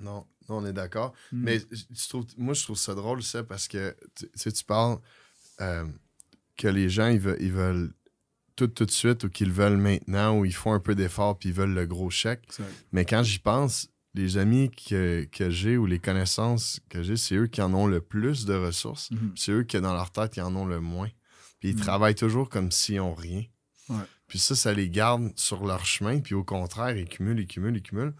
[0.00, 1.12] Non, non, on est d'accord.
[1.32, 1.42] Mm.
[1.42, 4.98] Mais je trouve, moi, je trouve ça drôle, ça, parce que tu sais, tu parles
[5.60, 5.84] euh,
[6.56, 7.92] que les gens, ils veulent, ils veulent
[8.56, 11.50] tout tout de suite ou qu'ils veulent maintenant ou ils font un peu d'effort puis
[11.50, 12.44] ils veulent le gros chèque.
[12.48, 12.72] Exact.
[12.92, 17.34] Mais quand j'y pense, les amis que, que j'ai ou les connaissances que j'ai, c'est
[17.34, 19.10] eux qui en ont le plus de ressources.
[19.10, 19.32] Mhm.
[19.36, 21.10] C'est eux qui, dans leur tête, qui en ont le moins.
[21.60, 21.82] Puis ils Mhm.
[21.82, 23.44] travaillent toujours comme s'ils n'ont rien.
[23.90, 23.96] Ouais.
[24.26, 26.20] Puis ça, ça les garde sur leur chemin.
[26.20, 28.14] Puis au contraire, ils cumulent, ils cumulent, ils cumulent.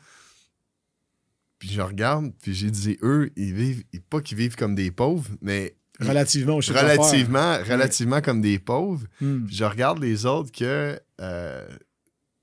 [1.59, 5.31] Puis je regarde, puis j'ai dit, eux, ils vivent, pas qu'ils vivent comme des pauvres,
[5.41, 9.07] mais Relativement au chiffre relativement, relativement comme des pauvres.
[9.21, 9.47] Mm.
[9.47, 11.67] Puis je regarde les autres que euh,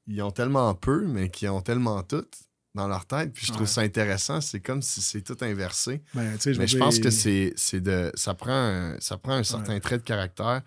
[0.08, 2.26] ils ont tellement peu, mais qui ont tellement tout
[2.74, 3.32] dans leur tête.
[3.32, 3.68] Puis je trouve Ouais.
[3.68, 4.42] ça intéressant.
[4.42, 6.02] C'est comme si c'est tout inversé.
[6.16, 8.12] Ben, mais je pense que c'est c'est de.
[8.16, 10.62] Ça prend un, ça prend un certain trait de caractère.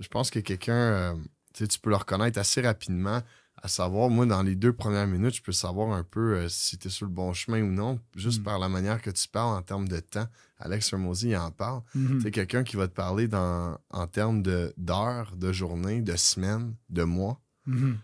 [0.00, 1.14] Je pense que quelqu'un, euh,
[1.54, 3.22] tu peux le reconnaître assez rapidement.
[3.64, 6.76] À savoir, moi, dans les deux premières minutes, je peux savoir un peu euh, si
[6.78, 8.44] tu es sur le bon chemin ou non, juste Mm.
[8.44, 10.26] par la manière que tu parles en termes de temps.
[10.58, 11.82] Alex Hermosi, il en parle.
[11.94, 12.20] Mhm.
[12.22, 16.74] C'est quelqu'un qui va te parler dans, en termes de- d'heures, de, journées, de semaines,
[16.90, 17.98] de mois, Mhm.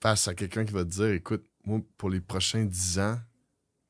[0.00, 3.18] face à quelqu'un qui va te dire écoute, moi, pour les prochains 10 ans,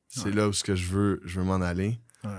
[0.09, 0.31] c'est Ouais.
[0.31, 1.99] là où ce que je veux, je veux m'en aller.
[2.23, 2.31] Ouais.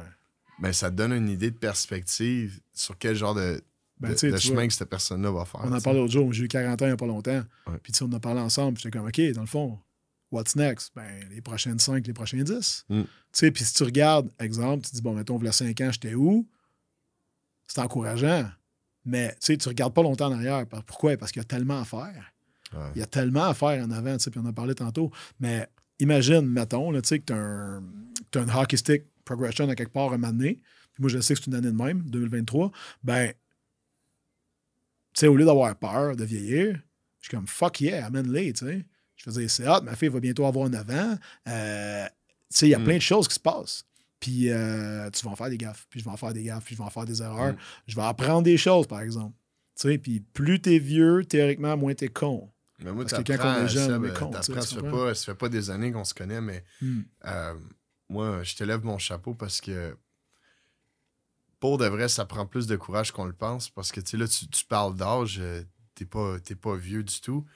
[0.59, 3.63] Ben, ça te donne une idée de perspective sur quel genre de,
[4.03, 5.61] Ben, de- tu chemin vois, que cette personne-là va faire.
[5.65, 7.43] On en parlait l'autre jour, j'ai eu 40 ans il n'y a pas longtemps.
[7.67, 7.79] Ouais.
[7.83, 9.79] Puis tu sais, on en a parlé ensemble, puis j'étais comme, OK, dans le fond,
[10.31, 10.93] what's next?
[10.95, 12.85] Ben, les prochaines 5, les prochains 10.
[12.89, 13.03] Mm.
[13.03, 16.15] Tu sais, puis si tu regardes, exemple, tu dis, bon, mettons, voilà 5 ans, j'étais
[16.15, 16.47] où?
[17.67, 18.51] C'est encourageant.
[19.05, 20.67] Mais tu sais, tu regardes pas longtemps en arrière.
[20.87, 21.17] Pourquoi?
[21.17, 22.33] Parce qu'il y a tellement à faire.
[22.73, 22.91] Ouais.
[22.95, 24.75] Il y a tellement à faire en avant, tu sais, puis on en a parlé
[24.75, 25.11] tantôt.
[25.41, 27.83] Mais imagine, mettons, là, tu sais, que tu as, un
[28.45, 30.61] une hockey stick progression à quelque part un moment donné.
[30.93, 32.71] Puis moi, je sais que c'est une année de même, 2023.
[33.03, 33.33] Ben,
[35.21, 36.75] sais, au lieu d'avoir peur de vieillir,
[37.21, 38.85] je suis comme fuck yeah, amène-les, tu sais.
[39.17, 41.19] Je faisais c'est hot, ma fille va bientôt avoir 9 ans.
[41.49, 42.11] Euh, tu
[42.51, 42.85] sais, il y a Mm.
[42.85, 43.85] plein de choses qui se passent.
[44.19, 46.65] Puis euh, tu vas en faire des gaffes, puis je vais en faire des gaffes,
[46.65, 47.53] puis je vais en faire des erreurs.
[47.53, 47.57] Mm.
[47.89, 49.37] Je vais apprendre des choses, par exemple.
[49.81, 52.51] Tu sais, puis plus t'es vieux, théoriquement, moins t'es con.
[52.85, 54.75] Mais moi, Parce que quand on est jeune, on est Seb, con, t'apprends, tu sais,
[54.75, 57.03] ça fait pas, ça fait pas des années qu'on se connaît, mais Hmm.
[57.27, 57.55] Euh,
[58.09, 59.97] moi, je te lève mon chapeau parce que
[61.63, 64.17] pour de vrai, ça prend plus de courage qu'on le pense parce que tu sais,
[64.17, 65.63] là, tu, tu parles d'âge, euh,
[65.95, 67.47] t'es pas, pas vieux du tout,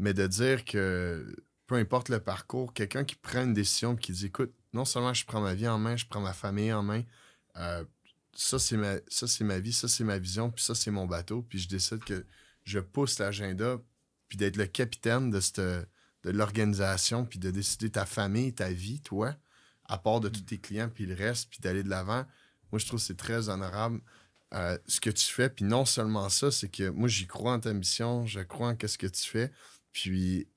[0.00, 1.32] mais de dire que
[1.68, 5.24] peu importe le parcours, quelqu'un qui prend une décision qui dit écoute, non seulement je
[5.24, 7.04] prends ma vie en main, je prends ma famille en main,
[7.54, 7.84] euh,
[8.32, 11.42] ça c'est ma, ça, ma vie, ça c'est ma vision, puis ça c'est mon bateau,
[11.42, 12.26] puis je décide que
[12.64, 13.80] je pousse l'agenda,
[14.28, 19.00] puis d'être le capitaine de cette de l'organisation, puis de décider ta famille, ta vie,
[19.00, 19.36] toi,
[19.84, 22.26] à part de tous tes clients, puis le reste, puis d'aller de l'avant.
[22.72, 24.00] Moi, je trouve que c'est très honorable
[24.54, 25.48] euh, ce que tu fais.
[25.48, 28.76] Puis non seulement ça, c'est que moi, j'y crois en ta mission, je crois en
[28.86, 29.52] ce que tu fais.
[29.92, 30.48] Puis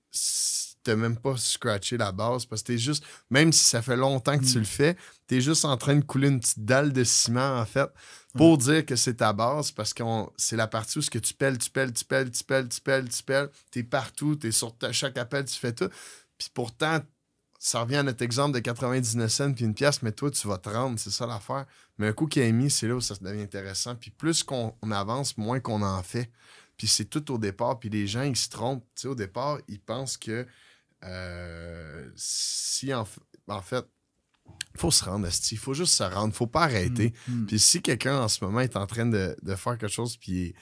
[0.83, 4.37] t'as même pas scratché la base parce que t'es juste, même si ça fait longtemps
[4.37, 4.59] que tu Mm.
[4.59, 7.89] le fais, t'es juste en train de couler une petite dalle de ciment, en fait,
[8.37, 10.03] pour dire que c'est ta base parce que
[10.37, 12.81] c'est la partie où ce que tu pelles, tu pelles, tu pelles, tu pelles, tu
[12.81, 15.89] pelles, tu pelles, t'es partout, t'es sur ta- chaque appel, tu fais tout.
[16.37, 16.99] Puis pourtant,
[17.57, 20.59] ça revient à notre exemple de 99 cents puis une pièce, mais toi, tu vas
[20.59, 21.65] te rendre, c'est ça l'affaire.
[21.97, 23.95] Mais un coup qu'il a mis, c'est là où ça devient intéressant.
[23.95, 26.29] Puis plus qu'on on avance, moins qu'on en fait.
[26.77, 27.79] Puis c'est tout au départ.
[27.79, 28.85] Puis les gens, ils se trompent.
[28.95, 30.45] Tu sais, au départ, ils pensent que
[31.03, 33.07] euh, si en,
[33.47, 33.85] en fait,
[34.75, 37.13] il faut se rendre, il faut juste se rendre, faut pas arrêter.
[37.27, 37.41] Hmm.
[37.41, 37.45] Hmm.
[37.45, 40.53] Puis si quelqu'un en ce moment est en train de, de faire quelque chose, puis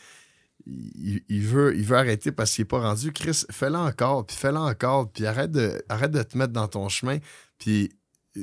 [0.66, 4.26] il, il- il veut, il veut arrêter parce qu'il n'est pas rendu, Chris, fais-le encore,
[4.26, 7.18] puis fais-le encore, puis arrête de, arrête de te mettre dans ton chemin,
[7.58, 7.92] puis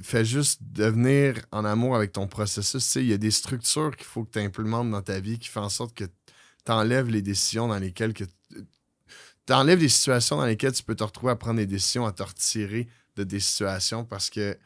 [0.02, 2.94] fais juste devenir en amour avec ton processus.
[2.96, 5.62] Il y a des structures qu'il faut que tu implémentes dans ta vie qui font
[5.62, 8.24] en sorte que tu enlèves les décisions dans lesquelles que
[8.54, 12.12] tu enlèves des situations dans lesquelles tu peux te retrouver à prendre des décisions, à
[12.12, 14.56] te retirer de des situations parce que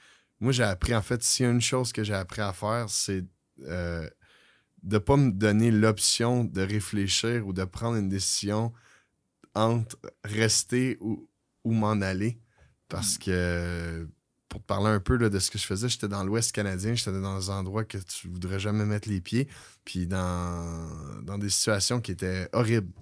[0.41, 2.91] moi, j'ai appris, en fait, s'il y a une chose que j'ai appris à faire,
[2.91, 3.25] c'est
[3.62, 4.09] euh,
[4.83, 8.73] de ne pas me donner l'option de réfléchir ou de prendre une décision
[9.55, 11.29] entre rester ou,
[11.65, 12.39] ou m'en aller.
[12.89, 14.06] Parce que,
[14.55, 17.11] pour te parler un peu de ce que je faisais, j'étais dans l'Ouest canadien, j'étais
[17.11, 19.49] dans un endroit que tu voudrais jamais mettre les pieds,
[19.85, 22.93] puis dans, dans des situations qui étaient horribles.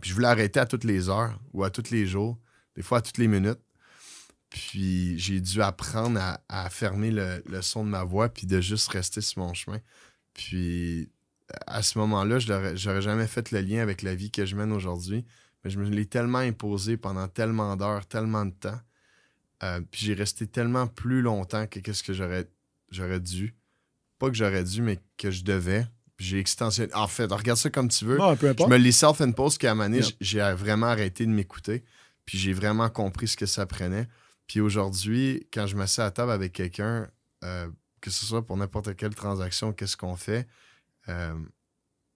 [0.00, 2.38] Puis je voulais arrêter à toutes les heures ou à tous les jours,
[2.76, 3.58] des fois à toutes les minutes.
[4.48, 8.86] Puis j'ai dû apprendre à, fermer le, le son de ma voix puis de juste
[8.90, 9.80] rester sur mon chemin.
[10.32, 11.10] Puis
[11.66, 14.70] à ce moment-là, je j'aurais jamais fait le lien avec la vie que je mène
[14.70, 15.26] aujourd'hui.
[15.64, 18.78] Mais je me l'ai tellement imposé pendant tellement d'heures, tellement de temps.
[19.62, 22.48] Euh, puis j'ai resté tellement plus longtemps que qu'est-ce que j'aurais
[22.90, 23.54] j'aurais dû.
[24.18, 25.86] Pas que j'aurais dû, mais que je devais.
[26.16, 26.92] Puis j'ai extensionné.
[26.94, 28.16] En fait, regarde ça comme tu veux.
[28.16, 30.06] Peu Je me l'ai self-impose qu'à un Yeah.
[30.20, 31.84] j'ai vraiment arrêté de m'écouter.
[32.24, 34.08] Puis j'ai vraiment compris ce que ça prenait.
[34.46, 37.08] Puis aujourd'hui, quand je m'assieds à table avec quelqu'un,
[37.44, 37.68] euh,
[38.00, 40.46] que ce soit pour n'importe quelle transaction, qu'est-ce qu'on fait,
[41.08, 41.34] euh,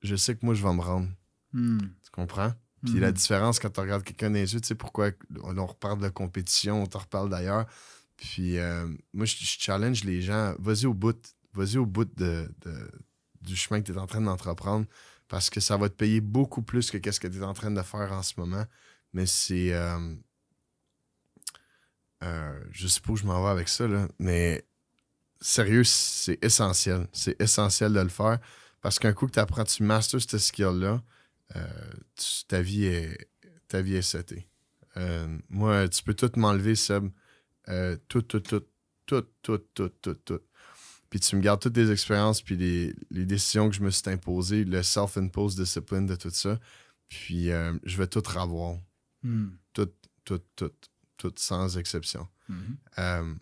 [0.02, 1.08] je sais que moi, je vais me rendre.
[1.52, 1.78] Hmm.
[1.78, 2.52] Tu comprends?
[2.85, 3.00] Puis Mhm.
[3.00, 5.11] la différence quand tu regardes quelqu'un dans les yeux, tu sais pourquoi
[5.43, 7.67] on, on reparle de compétition, on te reparle d'ailleurs.
[8.17, 11.17] Puis euh, moi, je, je challenge les gens, vas-y au bout,
[11.55, 12.91] vas-y au bout de, de-
[13.43, 14.87] du chemin que tu es en train d'entreprendre
[15.29, 17.71] parce que ça va te payer beaucoup plus que qu'est-ce que tu es en train
[17.71, 18.65] de faire en ce moment.
[19.12, 19.73] Mais c'est.
[19.73, 20.15] euh,
[22.23, 24.67] euh, je sais pas où je m'en vais avec ça, là, mais
[25.41, 27.09] sérieux, c'est essentiel.
[27.12, 28.38] C'est essentiel de le faire
[28.83, 31.03] parce qu'un coup que tu apprends, tu masters ce skill-là,
[31.56, 33.29] euh, tu- ta vie est
[33.69, 34.49] ta vie est setée.
[34.97, 37.08] Euh, moi, tu peux tout m'enlever, Seb.
[37.69, 38.64] Euh, tout, tout, tout,
[39.06, 40.41] tout, tout, tout, tout, tout.
[41.08, 44.08] Puis tu me gardes toutes les expériences, puis les, les décisions que je me suis
[44.11, 46.58] imposées, le self-imposed discipline de tout ça.
[47.08, 48.76] Puis euh, je vais tout revoir.
[49.23, 49.50] Hmm.
[49.73, 49.91] Tout,
[50.25, 50.73] tout, tout,
[51.17, 52.26] tout, sans exception.
[52.99, 53.35] Euh,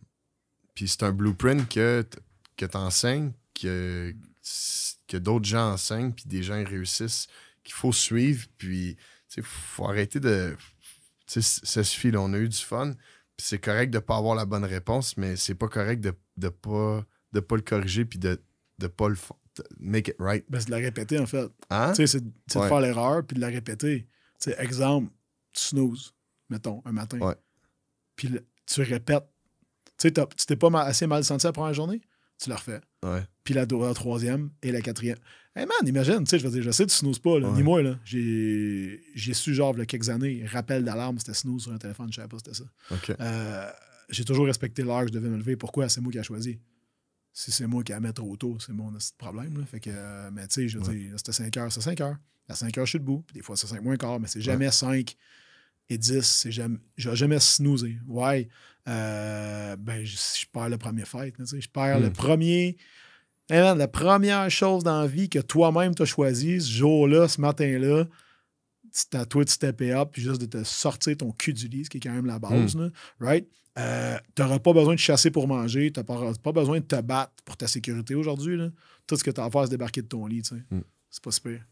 [0.75, 2.07] puis c'est un blueprint que,
[2.57, 4.15] que tu enseignes, que,
[5.07, 7.29] que d'autres gens enseignent, puis des gens réussissent,
[7.65, 8.47] qu'il faut suivre.
[8.59, 8.97] Puis,
[9.37, 10.57] il faut arrêter de.
[11.27, 12.93] Tu sais, ça suffit, là, on a eu du fun.
[13.37, 16.13] Puis c'est correct de ne pas avoir la bonne réponse, mais c'est pas correct de
[16.39, 18.41] ne pas, de pas le corriger, puis de
[18.81, 19.15] ne pas le
[19.57, 20.45] de make it right.
[20.49, 21.49] Ben, c'est de la répéter, en fait.
[21.71, 21.93] Hein?
[21.93, 22.63] Tu sais, c'est Ouais.
[22.65, 24.09] de faire l'erreur puis de la répéter.
[24.41, 25.13] Tu sais, exemple,
[25.53, 26.15] tu snooze,
[26.49, 27.19] mettons, un matin.
[28.17, 28.31] Puis
[28.67, 29.25] tu répètes.
[29.87, 32.01] Tu sais, t'as- tu t'es pas assez mal senti la première journée,
[32.41, 32.81] tu le refais.
[33.05, 33.25] Ouais.
[33.49, 35.17] Puis la, la troisième et la quatrième.
[35.57, 37.49] Hey man, imagine, tu sais, je veux dire, je sais que tu snoozes pas, là,
[37.49, 37.55] Ouais.
[37.57, 37.99] ni moi, là.
[38.05, 41.79] J'ai j'ai su, genre, il y a quelques années, rappel d'alarme, c'était snooze sur un
[41.79, 42.65] téléphone, je savais pas c'était ça.
[43.19, 43.71] Euh,
[44.11, 45.57] j'ai toujours respecté l'heure que je devais me lever.
[45.57, 45.89] Pourquoi?
[45.89, 46.59] C'est moi qui ai choisi.
[47.33, 49.57] Si c'est moi qui à mettre trop tôt, c'est mon problème.
[49.59, 49.65] là.
[49.65, 50.95] Fait que, euh, mais tu sais, je veux Ouais.
[50.95, 52.17] dire, c'était 5 heures, c'est 5 heures.
[52.51, 53.25] À 5 heures, je suis debout.
[53.27, 55.17] Puis des fois, c'est 5 moins quart, mais c'est jamais 5
[55.89, 56.21] et 10.
[56.27, 57.97] C'est jamais, j'ai jamais snoozé.
[58.07, 58.47] Ouais.
[58.89, 61.39] Euh, ben, je, je perds le premier fight.
[61.39, 61.61] là, tu sais.
[61.63, 62.13] Je perds le Mm.
[62.13, 62.77] premier.
[63.51, 67.41] Hey man, la première chose dans la vie que toi-même t'as choisi, ce jour-là, ce
[67.41, 68.05] matin-là,
[68.91, 71.87] c'est à toi de stepper up, puis juste de te sortir ton cul du lit,
[71.87, 72.91] ce qui est quand même la base, là,
[73.21, 73.49] right?
[73.79, 77.33] Euh, t'auras pas besoin de chasser pour manger, t'as pas, pas besoin de te battre
[77.47, 78.59] pour ta sécurité aujourd'hui.
[79.07, 80.63] Tout ce que t'as à faire, c'est débarquer de ton lit, tu sais.
[80.71, 80.83] Mm.
[81.09, 81.65] C'est pas super.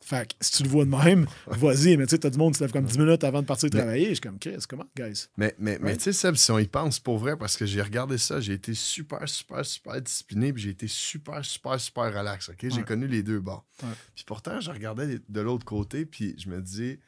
[0.00, 2.52] Fait que si tu le vois de même, vas-y, mais tu sais, t'as du monde
[2.52, 4.04] qui se lève comme 10 minutes avant de partir Mais- travailler.
[4.08, 5.26] Je suis comme, Chris, comment, guys?
[5.36, 7.82] Mais, mais, mais tu sais, Seb, si on y pense pour vrai, parce que j'ai
[7.82, 12.48] regardé ça, j'ai été super, super, super discipliné, puis j'ai été super, super, super relax.
[12.48, 12.66] ok?
[12.70, 13.66] J'ai connu les deux bords.
[13.82, 13.88] Ouais.
[14.14, 16.98] Puis pourtant, je regardais de l'autre côté, puis je me dis,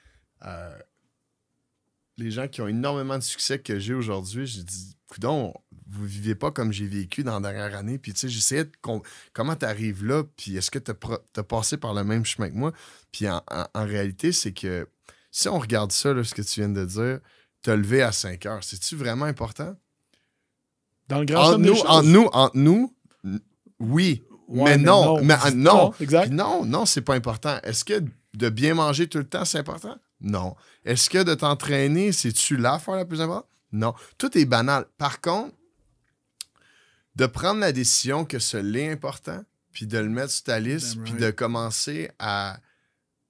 [0.45, 0.77] euh,
[2.21, 5.55] les gens qui ont énormément de succès que j'ai aujourd'hui, je dis, coudon,
[5.89, 7.99] vous vivez pas comme j'ai vécu dans la dernière année.
[7.99, 8.73] Puis tu sais, j'essayais de.
[8.81, 9.03] com-
[9.33, 12.55] comment tu arrives là, puis est-ce que tu as, passé par le même chemin que
[12.55, 12.73] moi?
[13.11, 14.89] Puis en, en- en réalité, c'est que
[15.33, 17.19] si on regarde ça, là, ce que tu viens de dire,
[17.63, 19.75] te lever à 5 heures, c'est-tu vraiment important?
[21.09, 22.95] Dans le grand Entre nous, entre nous, entre nous,
[23.81, 24.23] oui.
[24.47, 25.93] Ouais, mais non, mais, ah, non.
[26.01, 26.27] exact.
[26.29, 27.59] Puis non, non, c'est pas important.
[27.63, 28.03] Est-ce que
[28.35, 29.97] de bien manger tout le temps, c'est important?
[30.21, 30.57] Non.
[30.85, 33.47] Est-ce que de t'entraîner, c'est-tu l'affaire la plus importante?
[33.73, 33.95] Non.
[34.19, 34.87] Tout est banal.
[34.99, 35.55] Par contre,
[37.17, 40.97] de prendre la décision que ce l'est important, puis de le mettre sur ta liste,
[41.03, 42.59] puis de commencer à,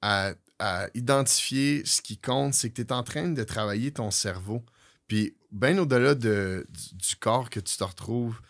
[0.01, 4.11] à, à identifier ce qui compte, c'est que tu es en train de travailler ton
[4.11, 4.65] cerveau.
[5.09, 8.41] Puis, bien au-delà de, du, du corps que tu te retrouves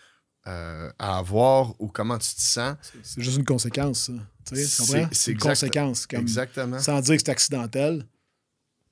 [0.46, 4.12] euh, à avoir ou comment tu te sens, C'est juste une conséquence, ça.
[4.46, 5.08] Tu C'est- comprends?
[5.12, 6.06] c'est C'est une exact- conséquence.
[6.06, 6.78] Comme, exactement.
[6.78, 8.06] sans dire que c'est accidentel,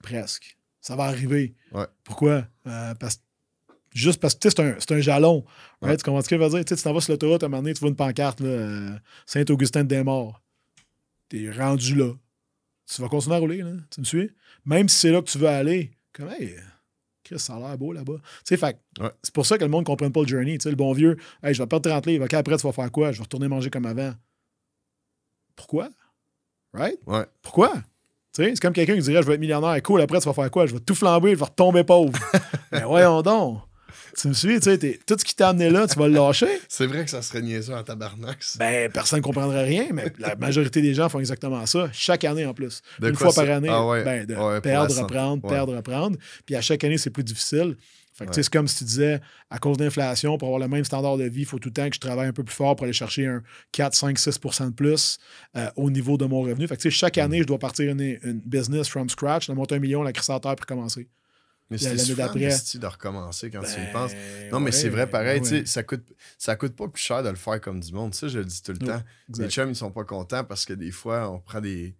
[0.02, 0.56] presque.
[0.80, 1.54] Ça va arriver.
[1.72, 1.86] Ouais.
[2.04, 2.46] Pourquoi?
[2.66, 3.20] Euh, parce,
[3.94, 5.44] juste parce que c'est un, un jalon.
[5.82, 5.96] Ouais.
[5.96, 6.64] Tu comprends ce que je veux dire?
[6.64, 8.40] Tu sais, tu t'en vas sur l'autoroute, à un moment donné, tu vois une pancarte,
[8.40, 10.40] euh, Saint-Augustin de Desmaures.
[11.28, 12.12] T'es rendu là.
[12.86, 13.72] Tu vas continuer à rouler, là.
[13.90, 14.30] Tu me suis?
[14.64, 16.54] Même si c'est là que tu veux aller, comme, hey,
[17.22, 18.16] Chris, ça a l'air beau là-bas.
[18.46, 19.10] Tu sais, Ouais.
[19.22, 20.56] c'est pour ça que le monde ne comprenne pas le journey.
[20.56, 22.24] Tu sais, le bon vieux, hey, je vais perdre 30 livres.
[22.24, 23.12] OK, après, tu vas faire quoi?
[23.12, 24.14] Je vais retourner manger comme avant.
[25.56, 25.90] Pourquoi?
[26.72, 26.98] Right?
[27.06, 27.26] Ouais.
[27.42, 27.74] Pourquoi?
[28.32, 29.82] C'est comme quelqu'un qui dirait je vais être millionnaire.
[29.82, 30.66] Cool, après, tu vas faire quoi?
[30.66, 32.12] Je vais tout flamber, je vais retomber pauvre.
[32.72, 33.60] Mais voyons donc.
[34.20, 36.48] Tu me suis, tu sais, tout ce qui t'a amené là, tu vas le lâcher.
[36.68, 38.42] C'est vrai que ça serait niaiseux en tabarnak.
[38.42, 38.58] ça.
[38.58, 42.44] Ben, personne ne comprendrait rien, mais la majorité des gens font exactement ça, chaque année
[42.44, 42.82] en plus.
[42.98, 44.02] De Une fois par année, Ah ouais.
[44.04, 45.50] ben, de Ouais, pour perdre, reprendre, Ouais.
[45.50, 46.16] perdre, reprendre.
[46.46, 47.76] Puis à chaque année, c'est plus difficile.
[48.26, 48.32] Ouais.
[48.32, 49.20] c'est comme si tu disais,
[49.50, 51.88] à cause d'inflation, pour avoir le même standard de vie, il faut tout le temps
[51.88, 54.70] que je travaille un peu plus fort pour aller chercher un 4, 5, 6 de
[54.70, 55.18] plus
[55.56, 56.66] euh, au niveau de mon revenu.
[56.66, 57.20] Fait que, chaque Mm.
[57.20, 60.30] année, je dois partir une, une business from scratch, de monter un million, la crise
[60.30, 61.08] à terre pour commencer.
[61.70, 64.12] Mais c'est de recommencer quand tu y Ben, penses.
[64.50, 65.66] Non, mais ouais, c'est vrai, pareil, ouais.
[65.66, 66.02] ça coûte,
[66.38, 68.14] ça coûte pas plus cher de le faire comme du monde.
[68.14, 69.02] Ça, je le dis tout le temps.
[69.38, 71.94] Les chums, ils sont pas contents parce que des fois, on prend des.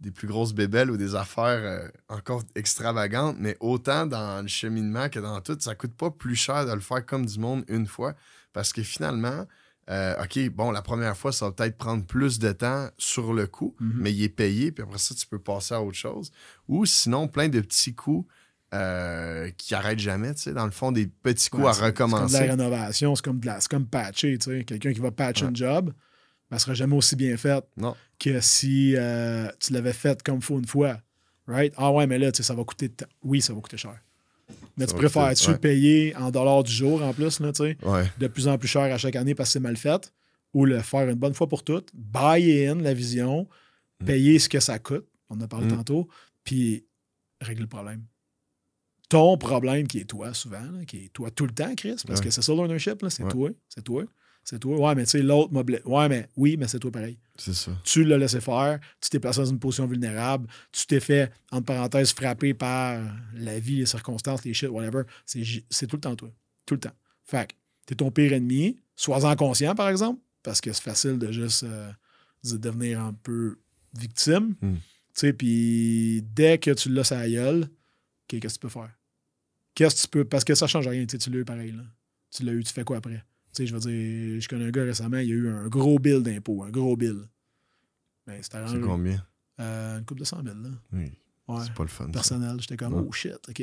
[0.00, 5.08] Des plus grosses bébelles ou des affaires euh, encore extravagantes, mais autant dans le cheminement
[5.08, 7.86] que dans tout, ça coûte pas plus cher de le faire comme du monde une
[7.86, 8.14] fois.
[8.52, 9.46] Parce que finalement,
[9.88, 13.46] euh, OK, bon, la première fois, ça va peut-être prendre plus de temps sur le
[13.46, 13.92] coup, Mhm.
[13.96, 16.30] mais il est payé, puis après ça, tu peux passer à autre chose.
[16.68, 18.28] Ou sinon, plein de petits coups
[18.74, 21.80] euh, qui arrêtent jamais, tu sais, dans le fond, des petits coups Ouais, à c'est-
[21.86, 22.46] C'est comme de recommencer.
[22.46, 24.36] la rénovation, c'est comme, de la- comme patcher.
[24.38, 24.64] tu sais.
[24.64, 25.92] Quelqu'un qui va patcher un job,
[26.50, 27.94] ben, sera jamais aussi bien fait Non.
[28.18, 31.00] que si euh, tu l'avais fait comme faut une fois.
[31.48, 31.72] Right?
[31.76, 32.88] Ah ouais, mais là, tu sais, ça va coûter.
[32.88, 33.96] t- Oui, ça va coûter cher.
[34.76, 35.58] Mais Ça tu préfères-tu ouais.
[35.58, 38.04] payer en dollars du jour en plus, là, tu sais, Ouais.
[38.18, 40.12] de plus en plus cher à chaque année parce que c'est mal fait,
[40.54, 43.48] ou le faire une bonne fois pour toutes, buy in la vision,
[44.00, 44.04] Mm.
[44.04, 45.76] payer ce que ça coûte, on en a parlé Mm.
[45.76, 46.08] tantôt,
[46.44, 46.84] puis
[47.40, 48.02] régler le problème.
[49.08, 52.18] Ton problème qui est toi souvent, là, qui est toi tout le temps, Chris, parce
[52.20, 52.26] Ouais.
[52.26, 54.04] que c'est ça l'ownership, là, c'est toi, c'est toi,
[54.46, 54.78] c'est toi.
[54.78, 55.82] Ouais, mais tu sais, l'autre m'a blessé.
[55.84, 57.18] Ouais, mais oui, mais c'est toi pareil.
[57.36, 57.72] C'est ça.
[57.82, 61.64] Tu l'as laissé faire, tu t'es placé dans une position vulnérable, tu t'es fait, entre
[61.64, 63.02] parenthèses, frapper par
[63.34, 65.02] la vie, les circonstances, les shit, whatever.
[65.24, 66.30] C'est tout le temps toi.
[66.64, 66.94] Tout le temps.
[67.24, 67.54] Fait que
[67.86, 68.78] t'es ton pire ennemi.
[68.94, 71.90] Sois-en conscient, par exemple, parce que c'est facile de juste euh,
[72.44, 73.58] de devenir un peu
[73.94, 74.54] victime.
[74.62, 74.74] Mm.
[74.74, 74.80] Tu
[75.12, 77.68] sais, puis dès que tu l'as sa gueule,
[78.28, 78.96] qu'est-ce que tu peux faire?
[79.74, 80.24] Qu'est-ce que tu peux.
[80.24, 81.72] Parce que ça change rien, tu l'as eu pareil.
[81.72, 81.82] Là.
[82.30, 83.24] Tu l'as eu, tu fais quoi après?
[83.64, 86.62] Je veux dire, je connais un gars récemment, il a eu un gros bill d'impôt,
[86.64, 87.20] un gros bill.
[88.26, 89.24] Ben, c'était C'est combien?
[89.60, 90.68] Euh, une coupe de 100 000, là.
[90.92, 91.12] Oui.
[91.48, 91.60] Ouais.
[91.64, 92.08] C'est pas le fun.
[92.10, 92.56] Personnel.
[92.60, 93.04] J'étais comme, Ouais.
[93.08, 93.54] oh shit, OK.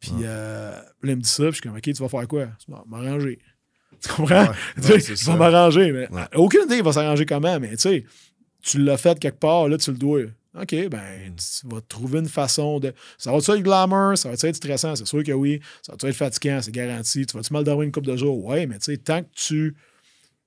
[0.00, 0.22] Puis Ouais.
[0.24, 0.82] euh, là,
[1.12, 2.48] il me dit ça, puis je suis comme, OK, tu vas faire quoi?
[2.66, 3.38] Je m'arranger.
[4.00, 4.46] Tu comprends?
[4.76, 5.32] Tu sais, ouais, c'est il ça.
[5.36, 5.92] va m'arranger.
[5.92, 8.04] Mais aucune idée, il va s'arranger comment, mais tu sais,
[8.62, 10.22] tu l'as fait quelque part, là, tu le dois.
[10.54, 10.88] OK, Mm.
[10.88, 12.92] ben, tu vas trouver une façon de.
[13.18, 14.18] Ça va-tu être glamour?
[14.18, 14.96] Ça va-tu être stressant?
[14.96, 15.60] C'est sûr que oui.
[15.82, 16.60] Ça va-tu être fatigant?
[16.60, 17.24] C'est garanti.
[17.24, 18.44] Tu vas-tu mal dormir une couple de jours?
[18.44, 19.76] Ouais, mais tu sais, tant que tu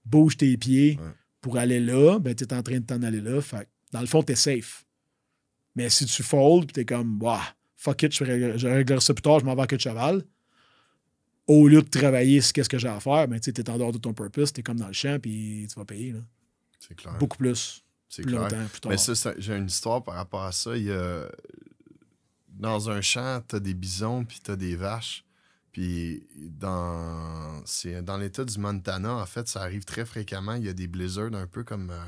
[0.05, 1.07] bouges tes pieds Ouais.
[1.39, 3.39] pour aller là, ben, tu es en train de t'en aller là.
[3.41, 4.85] Fait dans le fond, tu es safe.
[5.75, 7.41] Mais si tu fold, puis tu es comme, Wah,
[7.77, 9.81] fuck it, je réglerai je réglerai ça plus tard, je m'en vais à queue de
[9.81, 10.23] cheval.
[11.47, 13.91] Au lieu de travailler sur qu'est-ce que j'ai à faire, ben, tu es en dehors
[13.91, 16.11] de ton purpose, tu es comme dans le champ, puis tu vas payer.
[16.13, 16.19] Là.
[16.79, 17.17] C'est clair.
[17.17, 17.82] Beaucoup plus,
[18.15, 18.41] C'est clair.
[18.41, 18.89] longtemps, plus tard.
[18.91, 20.75] Mais ça, ça- j'ai une histoire par rapport à ça.
[20.77, 21.29] Il y a-
[22.47, 25.25] Dans un champ, tu as des bisons puis tu as des vaches.
[25.71, 30.53] Puis dans, c'est dans l'État du Montana, en fait, ça arrive très fréquemment.
[30.53, 31.89] Il y a des blizzards un peu comme.
[31.89, 31.99] euh,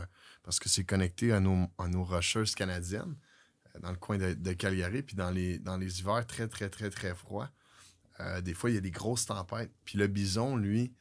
[0.44, 3.16] parce que c'est connecté à nos, à nos rocheuses canadiennes,
[3.76, 5.02] euh, dans le coin de, de Calgary.
[5.02, 7.50] Puis dans les, dans les hivers très, très, très, très froids,
[8.20, 9.72] euh, des fois, il y a des grosses tempêtes.
[9.84, 10.94] Puis le bison, lui,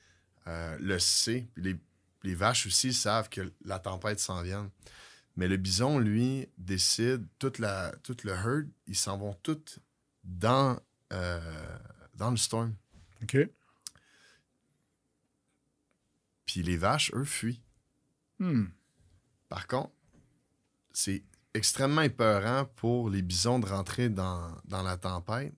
[0.46, 1.46] euh, le sait.
[1.54, 1.76] Puis les,
[2.24, 4.70] les vaches aussi savent que la tempête s'en vient.
[5.36, 9.78] Mais le bison, lui, décide, toute la, toute le herd, ils s'en vont tous
[10.22, 10.80] dans,
[11.12, 11.78] euh,
[12.14, 12.74] dans le storm.
[13.22, 13.36] OK.
[16.46, 17.60] Puis les vaches, eux, fuient.
[18.38, 18.66] Hmm.
[19.48, 19.92] Par contre,
[20.92, 25.54] c'est extrêmement épeurant pour les bisons de rentrer dans, dans la tempête.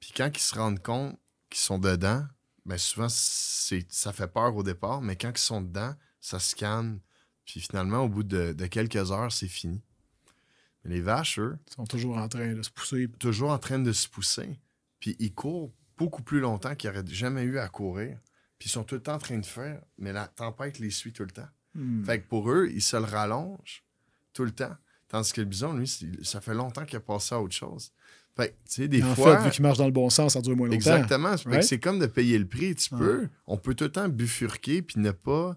[0.00, 1.18] Puis quand ils se rendent compte
[1.50, 2.26] qu'ils sont dedans,
[2.68, 7.00] ben souvent, ça fait peur au départ, mais quand ils sont dedans, ça se calme.
[7.46, 9.80] Puis finalement, au bout de, de quelques heures, c'est fini.
[10.84, 13.08] Mais les vaches, eux, Ils sont toujours en train de se pousser.
[13.18, 14.60] toujours en train de se pousser.
[15.00, 18.18] Puis ils courent beaucoup plus longtemps qu'ils n'auraient jamais eu à courir.
[18.58, 21.14] Puis ils sont tout le temps en train de faire, mais la tempête les suit
[21.14, 21.48] tout le temps.
[21.74, 22.04] Hmm.
[22.04, 23.82] Fait que pour eux, ils se le rallongent
[24.34, 24.76] tout le temps.
[25.08, 25.88] Tandis que le bison, lui,
[26.22, 27.92] ça fait longtemps qu'il a passé à autre chose.
[28.38, 29.36] Fait que, tu sais, des en fois.
[29.38, 30.76] fait, vu qu'il marche dans le bon sens, ça dure moins longtemps.
[30.76, 31.34] Exactement.
[31.60, 32.74] C'est comme de payer le prix.
[32.76, 35.56] Tu peux, on peut tout le temps bifurquer puis ne pas,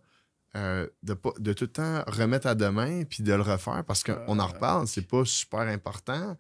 [0.56, 4.40] euh, de de tout le temps remettre à demain puis de le refaire parce qu'on
[4.40, 4.44] en Euh.
[4.46, 4.88] reparle.
[4.88, 6.36] C'est pas super important.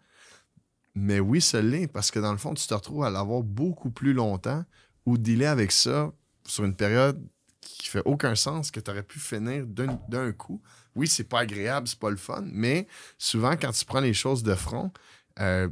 [0.96, 3.92] Mais oui, ça l'est parce que dans le fond, tu te retrouves à l'avoir beaucoup
[3.92, 4.66] plus longtemps
[5.06, 6.12] ou dealer avec ça
[6.46, 7.22] sur une période
[7.62, 10.62] qui fait aucun sens que tu aurais pu finir d'un d'un coup.
[10.96, 14.44] Oui, c'est pas agréable, c'est pas le fun, mais souvent, quand tu prends les choses
[14.44, 14.92] de front,
[15.40, 15.70] euh,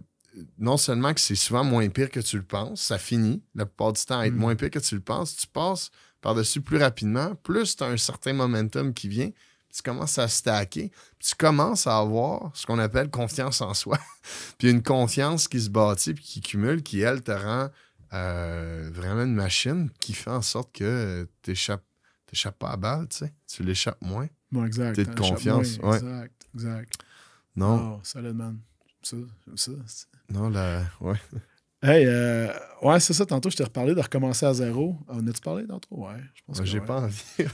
[0.58, 3.94] non seulement que c'est souvent moins pire que tu le penses, ça finit la plupart
[3.94, 4.38] du temps à être Mm.
[4.38, 5.92] moins pire que tu le penses, tu passes
[6.22, 9.32] par-dessus plus rapidement, plus tu as un certain momentum qui vient,
[9.74, 13.98] tu commences à stacker, tu commences à avoir ce qu'on appelle confiance en soi.
[14.58, 17.70] puis une confiance qui se bâtit puis qui cumule, qui, elle, te rend
[18.14, 21.84] euh, vraiment une machine qui fait en sorte que tu n'échappes
[22.58, 23.34] pas à balle, tu sais.
[23.48, 24.28] Tu l'échappes moins.
[24.52, 24.96] Bon, exact.
[24.96, 25.92] T'es de confiance, moins.
[25.92, 25.98] ouais.
[25.98, 26.94] Exact, exact.
[27.56, 28.60] Non, Oh, solid, man.
[29.04, 29.16] Ça,
[29.46, 29.72] j'aime ça.
[30.32, 30.84] Non, la...
[31.02, 31.16] ouais.
[31.82, 33.26] Hey, euh, ouais, c'est ça.
[33.26, 34.98] Tantôt, je t'ai reparlé de recommencer à zéro.
[35.08, 35.88] On a-tu parlé tantôt?
[35.92, 36.86] Ouais, je pense que J'ai ouais.
[36.86, 37.24] pas envie.
[37.40, 37.48] Ouais,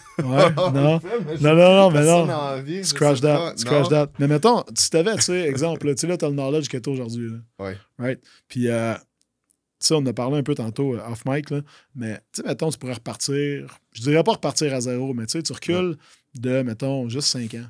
[0.58, 0.72] non.
[0.72, 1.00] Non,
[1.41, 2.27] Non, non, non, mais non.
[2.32, 3.53] envie, Scratch that.
[3.58, 4.08] Scratch that.
[4.17, 6.89] Mais mettons, tu t'avais, tu sais, exemple, tu sais, là, t'as le knowledge que t'as
[6.89, 7.29] aujourd'hui.
[7.29, 7.38] là.
[7.60, 7.77] Ouais.
[8.00, 8.20] Right?
[8.48, 11.62] Puis, euh, tu sais, on en a parlé un peu tantôt euh, off mic, là,
[11.94, 13.77] mais tu sais, mettons, tu pourrais repartir.
[13.91, 15.98] Je dirais pas repartir à zéro, mais tu sais, tu recules
[16.34, 17.67] de, mettons, juste 5 ans.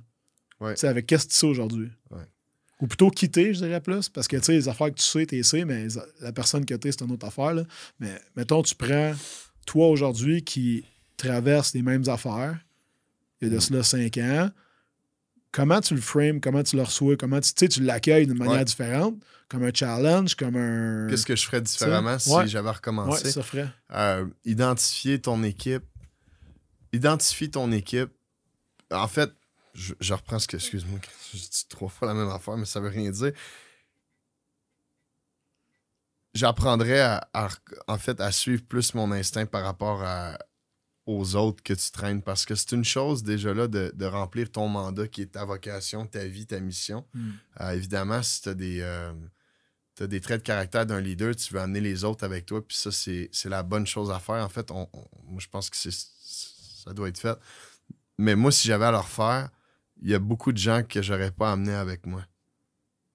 [0.61, 0.75] Ouais.
[0.75, 1.89] Tu sais, avec qu'est-ce que tu sais aujourd'hui?
[2.11, 2.23] Ouais.
[2.81, 4.09] Ou plutôt quitter, je dirais plus.
[4.09, 5.87] Parce que, tu sais, les affaires que tu sais, tu sais, mais
[6.19, 7.53] la personne que tu es, c'est une autre affaire.
[7.53, 7.63] Là.
[7.99, 9.13] Mais mettons, tu prends
[9.65, 10.83] toi aujourd'hui qui
[11.17, 12.59] traverse les mêmes affaires,
[13.41, 13.61] il y a de mm.
[13.61, 14.49] cela cinq ans,
[15.51, 19.15] comment tu le frames, comment tu le reçois, comment tu, tu l'accueilles d'une manière différente,
[19.47, 21.07] comme un challenge, comme un.
[21.09, 23.25] Qu'est-ce que je ferais différemment si j'avais recommencé?
[23.25, 23.69] Ouais, ça ferait.
[23.93, 25.83] Euh, identifier ton équipe.
[26.91, 28.09] Identifie ton équipe.
[28.91, 29.31] En fait,
[29.75, 30.57] je, reprends ce que.
[30.57, 30.99] Excuse-moi,
[31.33, 33.31] je dis trois fois la même affaire, mais ça veut rien dire.
[36.33, 37.29] J'apprendrais à,
[37.87, 40.03] en fait, à suivre plus mon instinct par rapport
[41.05, 42.21] aux autres que tu traînes.
[42.21, 46.05] Parce que c'est une chose déjà là de, remplir ton mandat qui est ta vocation,
[46.05, 47.05] ta vie, ta mission.
[47.13, 47.31] Hmm.
[47.61, 48.81] Euh, évidemment, si tu as des.
[48.81, 49.13] Euh,
[49.97, 52.91] des traits de caractère d'un leader, tu veux amener les autres avec toi, puis ça,
[52.91, 54.43] c'est la bonne chose à faire.
[54.43, 54.89] En fait, moi,
[55.37, 57.37] je pense que ça doit être fait.
[58.17, 59.49] Mais moi, si j'avais à le refaire,
[60.01, 62.25] il y a beaucoup de gens que j'aurais pas amené avec moi.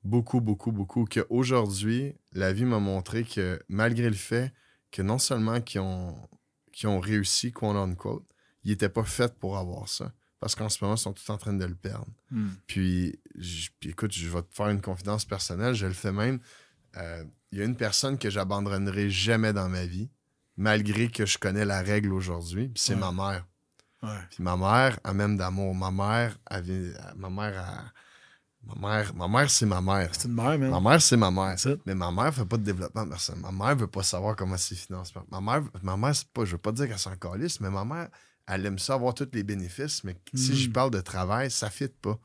[0.02, 1.04] Beaucoup, beaucoup, beaucoup.
[1.04, 4.52] Qu'aujourd'hui, la vie m'a montré que malgré le fait
[4.90, 6.16] que non seulement qu'ils ont,
[6.72, 8.26] qui ont réussi, quote unquote,
[8.64, 10.12] ils n'étaient pas faits pour avoir ça.
[10.40, 12.10] Parce qu'en ce moment, ils sont tous en train de le perdre.
[12.30, 12.48] Hmm.
[12.66, 13.20] Puis,
[13.82, 16.40] écoute, je vais te faire une confidence personnelle, je le fais même.
[16.96, 20.10] Euh, il y a une personne que j'abandonnerai jamais dans ma vie,
[20.56, 23.46] malgré que je connais la règle aujourd'hui, puis c'est ma mère.
[24.02, 25.74] Puis ma mère a même d'amour.
[25.74, 26.92] Ma mère avait.
[27.16, 27.84] Ma mère a.
[28.62, 30.10] Ma mère, ma mère c'est ma mère.
[30.12, 30.70] C'est une mère, même.
[30.70, 31.56] Ma mère, c'est ma mère.
[31.86, 33.40] Mais ma mère fait pas de développement personnel.
[33.40, 35.14] Ma mère veut pas savoir comment c'est financé.
[35.30, 37.86] Ma mère, ma mère c'est pas, je veux pas dire qu'elle s'en calisse, mais ma
[37.86, 38.08] mère,
[38.46, 40.72] elle aime ça avoir tous les bénéfices, mais si je mm.
[40.72, 42.18] parle de travail, ça fit pas.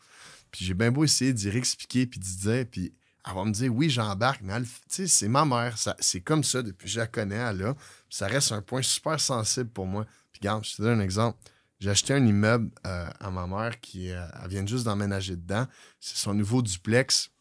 [0.51, 2.94] Puis j'ai bien beau essayer d'y réexpliquer, puis d'y dire, puis
[3.27, 4.53] elle va me dire, oui, j'embarque, mais
[4.88, 5.75] c'est ma mère.
[6.00, 7.75] C'est comme ça depuis que je la connais, elle là.
[8.10, 10.05] Ça reste un point super sensible pour moi.
[10.32, 11.38] Puis regarde, je te donne un exemple.
[11.79, 15.67] J'ai acheté un immeuble euh, à ma mère qui euh, elle vient juste d'emménager dedans.
[16.00, 17.32] C'est son nouveau duplex.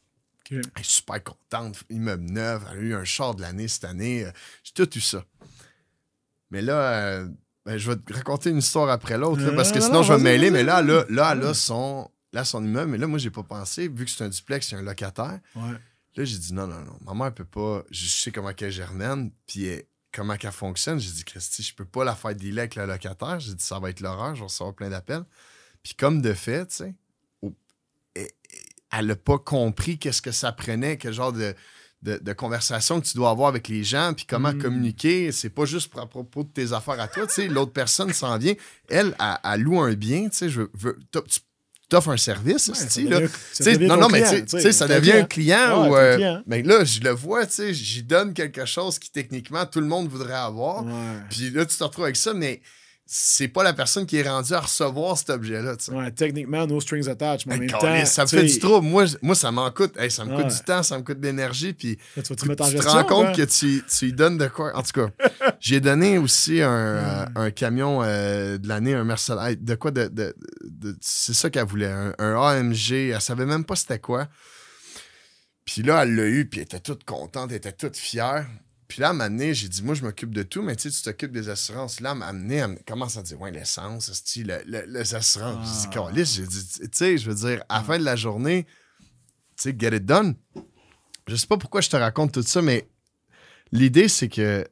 [0.51, 1.85] Elle est super contente.
[1.89, 2.63] Immeuble neuf.
[2.71, 4.25] Elle a eu un char de l'année cette année.
[4.25, 4.31] Euh,
[4.63, 5.25] j'ai tout eu ça.
[6.51, 7.25] Mais là,
[7.65, 10.25] ben, je vais te raconter une histoire après l'autre parce que sinon je vais me
[10.25, 10.51] mêler.
[10.51, 12.93] Mais là, là, là, elle a son, là, son immeuble.
[12.93, 13.89] Mais là, moi, j'ai pas pensé.
[13.89, 15.41] Vu que c'est un duplex, il y a un locataire.
[16.17, 16.99] Là, j'ai dit non, non, non.
[17.05, 17.83] Ma mère peut pas.
[17.91, 19.33] Je sais comment qu'elle est germaine.
[19.47, 20.99] Puis elle, comment qu'elle fonctionne.
[20.99, 23.41] J'ai dit, Christy, je peux pas la faire dealer avec le locataire.
[23.41, 25.25] J'ai dit, ça va être l'horreur, je vais recevoir plein d'appels.
[25.83, 26.95] Puis comme de fait, tu sais,
[28.91, 31.55] elle n'a pas compris qu'est-ce que ça prenait, quel genre de,
[32.03, 34.59] de, conversation que tu dois avoir avec les gens, puis comment mm.
[34.59, 35.33] communiquer.
[35.33, 37.49] C'est pas juste à propos de tes affaires à toi, tu sais.
[37.49, 38.55] L'autre personne s'en vient.
[38.89, 40.49] Elle, elle, loue un bien, tu sais.
[40.49, 40.99] Je veux,
[41.89, 42.71] t'offres un service,
[43.05, 43.21] là.
[43.87, 45.89] non, non, mais tu sais, ça devient un client.
[45.89, 49.67] ou, euh, mais là, je le vois, tu sais, j'y donne quelque chose qui, techniquement,
[49.67, 50.85] tout le monde voudrait avoir.
[51.31, 52.61] Puis là, tu te retrouves avec ça, mais
[53.07, 55.77] c'est pas la personne qui est rendue à recevoir cet objet-là.
[55.93, 57.47] Ouais, techniquement, no strings attached.
[57.47, 58.87] Mais en même temps, ça me fait du trouble.
[58.87, 59.95] Moi, moi ça m'en coûte.
[60.09, 61.75] ça me coûte du temps, ça me coûte de l'énergie.
[61.75, 64.75] Puis tu, te rends compte que tu, tu lui donnes de quoi.
[64.75, 65.11] En tout cas,
[65.61, 69.63] j'ai donné aussi un, euh, un camion euh, de l'année, un Mercedes.
[69.63, 70.09] De quoi de.
[70.09, 70.35] de,
[71.01, 71.93] c'est ça qu'elle voulait.
[71.93, 73.11] Un, un, AMG.
[73.13, 74.29] Elle savait même pas c'était quoi.
[75.67, 78.47] Puis là, elle l'a eu, puis elle était toute contente, elle était toute fière.
[78.95, 81.33] Puis là, à j'ai dit, moi, je m'occupe de tout, mais tu sais, tu t'occupes
[81.33, 81.99] des assurances.
[81.99, 85.89] Là, à elle commence à dire, ouais, l'essence, le, le, les assurances.
[85.93, 86.13] Ah.
[86.15, 88.67] J'ai dit, j'ai dit, tu sais, je veux dire, à la fin de la journée,
[89.57, 90.37] tu sais, get it done.
[91.27, 92.89] Je sais pas pourquoi je te raconte tout ça, mais
[93.73, 94.65] l'idée, c'est que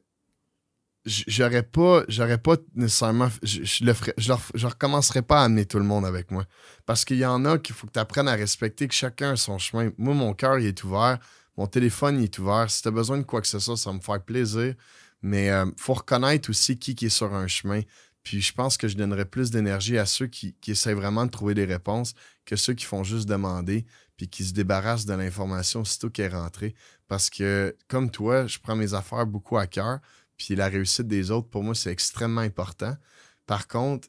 [1.05, 5.65] j'aurais pas, j'aurais pas nécessairement, je, je, le ferais, je, je, recommencerais pas à amener
[5.65, 6.45] tout le monde avec moi.
[6.85, 9.35] Parce qu'il y en a qu'il faut que tu apprennes à respecter, que chacun a
[9.35, 9.91] son chemin.
[9.97, 11.19] Moi, mon cœur, il est ouvert
[11.57, 12.69] mon téléphone est ouvert.
[12.69, 14.75] Si tu as besoin de quoi que ce soit, ça me faire plaisir.
[15.21, 17.81] Mais il euh, faut reconnaître aussi qui, qui est sur un chemin.
[18.23, 21.31] Puis je pense que je donnerais plus d'énergie à ceux qui, qui essaient vraiment de
[21.31, 22.13] trouver des réponses
[22.45, 23.85] que ceux qui font juste demander
[24.17, 26.75] puis qui se débarrassent de l'information aussitôt qu'elle est rentrée.
[27.07, 29.99] Parce que, comme toi, je prends mes affaires beaucoup à cœur.
[30.37, 32.95] Puis la réussite des autres, pour moi, c'est extrêmement important.
[33.45, 34.07] Par contre,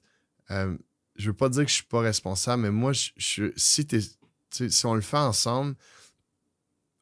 [0.51, 0.77] euh,
[1.17, 3.87] je veux pas dire que je suis pas responsable, mais moi, je, si,
[4.51, 5.75] si on le fait ensemble,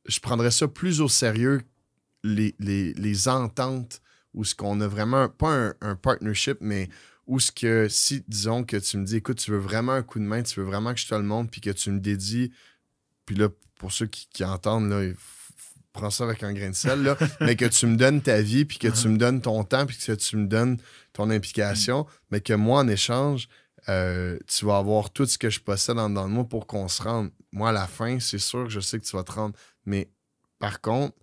[0.06, 1.62] je prendrais ça plus au sérieux,
[2.24, 4.00] les, les, ententes
[4.34, 6.88] où ce qu'on a vraiment, pas un, partnership, mais
[7.26, 10.18] où ce que, si, disons que tu me dis, écoute, tu veux vraiment un coup
[10.18, 12.52] de main, tu veux vraiment que je te le montre, puis que tu me dédies,
[13.26, 15.12] puis là, pour ceux qui, entendent, là,
[15.92, 18.64] prends ça avec un grain de sel, là, mais que tu me donnes ta vie,
[18.64, 20.78] puis que tu me donnes ton temps, puis que tu me donnes
[21.12, 23.48] ton implication, mais que moi, en échange,
[23.88, 27.02] euh, tu vas avoir tout ce que je possède dans, dans moi pour qu'on se
[27.02, 27.30] rende.
[27.50, 29.54] Moi, à la fin, c'est sûr que je sais que tu vas te rendre.
[29.84, 30.10] Mais
[30.58, 31.16] par contre,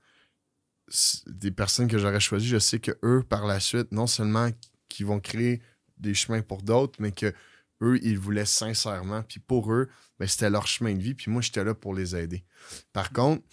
[1.28, 4.50] des personnes que j'aurais choisies, je sais que eux, par la suite, non seulement
[4.88, 5.62] qu'ils vont créer
[5.98, 7.34] des chemins pour d'autres, mais que
[7.82, 9.24] eux, ils voulaient sincèrement.
[9.24, 9.88] Puis pour eux,
[10.20, 11.14] ben, c'était leur chemin de vie.
[11.14, 12.44] Puis moi, j'étais là pour les aider.
[12.92, 13.44] Par contre,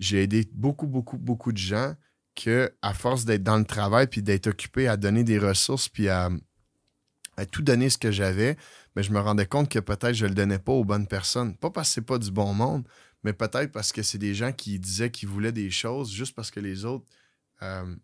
[0.00, 1.94] j'ai aidé beaucoup, beaucoup, beaucoup de gens
[2.34, 6.08] que, à force d'être dans le travail, puis d'être occupé à donner des ressources, puis
[6.08, 6.30] à,
[7.50, 8.56] tout donner ce que j'avais,
[8.94, 11.56] mais je me rendais compte que peut-être je ne le donnais pas aux bonnes personnes.
[11.56, 12.86] Pas parce que c'est pas du bon monde,
[13.24, 16.50] mais peut-être parce que c'est des gens qui disaient qu'ils voulaient des choses juste parce
[16.50, 17.06] que les autres.
[17.62, 17.96] euh,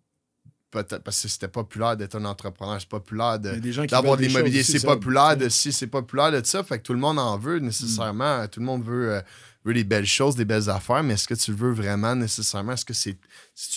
[0.71, 4.85] peut-être parce que c'était populaire d'être un entrepreneur, c'est populaire d'avoir de des l'immobilier, c'est
[4.85, 8.47] populaire de ci, c'est populaire de ça, fait que tout le monde en veut nécessairement.
[8.47, 9.21] Tout le monde veut, euh,
[9.65, 12.73] veut des belles choses, des belles affaires, mais est-ce que tu le veux vraiment nécessairement?
[12.73, 13.19] Est-ce que c'est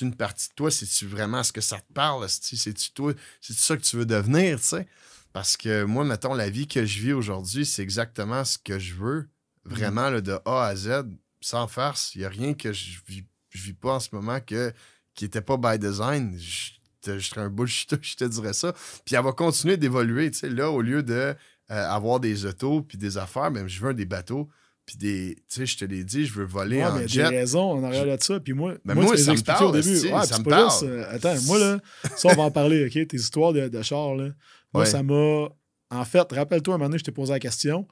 [0.01, 0.69] une partie de toi?
[0.69, 2.27] C'est-tu vraiment est-ce que ça te parle?
[2.29, 3.13] C'est-tu toi?
[3.41, 4.88] C'est ça que tu veux devenir, tu sais?
[5.34, 8.93] Parce que moi, mettons, la vie que je vis aujourd'hui, c'est exactement ce que je
[8.93, 9.27] veux.
[9.65, 11.06] Vraiment, là, de A à Z,
[11.43, 12.15] sans farce.
[12.15, 14.71] Il n'y a rien que je vis, je vis pas en ce moment que,
[15.15, 16.38] qui n'était pas by design.
[16.39, 16.71] Je,
[17.19, 18.73] serais un bullshit, je te dirais ça.
[19.06, 20.32] Puis elle va continuer d'évoluer.
[20.32, 21.36] Tu sais, là, au lieu de euh,
[21.69, 24.49] avoir des autos puis des affaires, ben, je veux des bateaux.
[24.86, 25.36] Puis des.
[25.49, 27.21] Tu sais, je te l'ai dit, je veux voler Ouais, en mais jet.
[27.23, 28.39] a des raisons en arrière de ça.
[28.41, 29.89] Puis moi, Ben moi, moi, ça me parle, au début.
[29.91, 30.71] Ouais, ça me juste, parle.
[30.84, 31.79] euh, attends, moi, là,
[32.17, 33.08] ça, on va en parler, OK?
[33.08, 34.29] Tes histoires de, de char, là.
[34.73, 34.86] Moi, Ouais.
[34.86, 35.47] ça m'a.
[35.89, 37.88] En fait, rappelle-toi, un moment donné, je t'ai posé la question.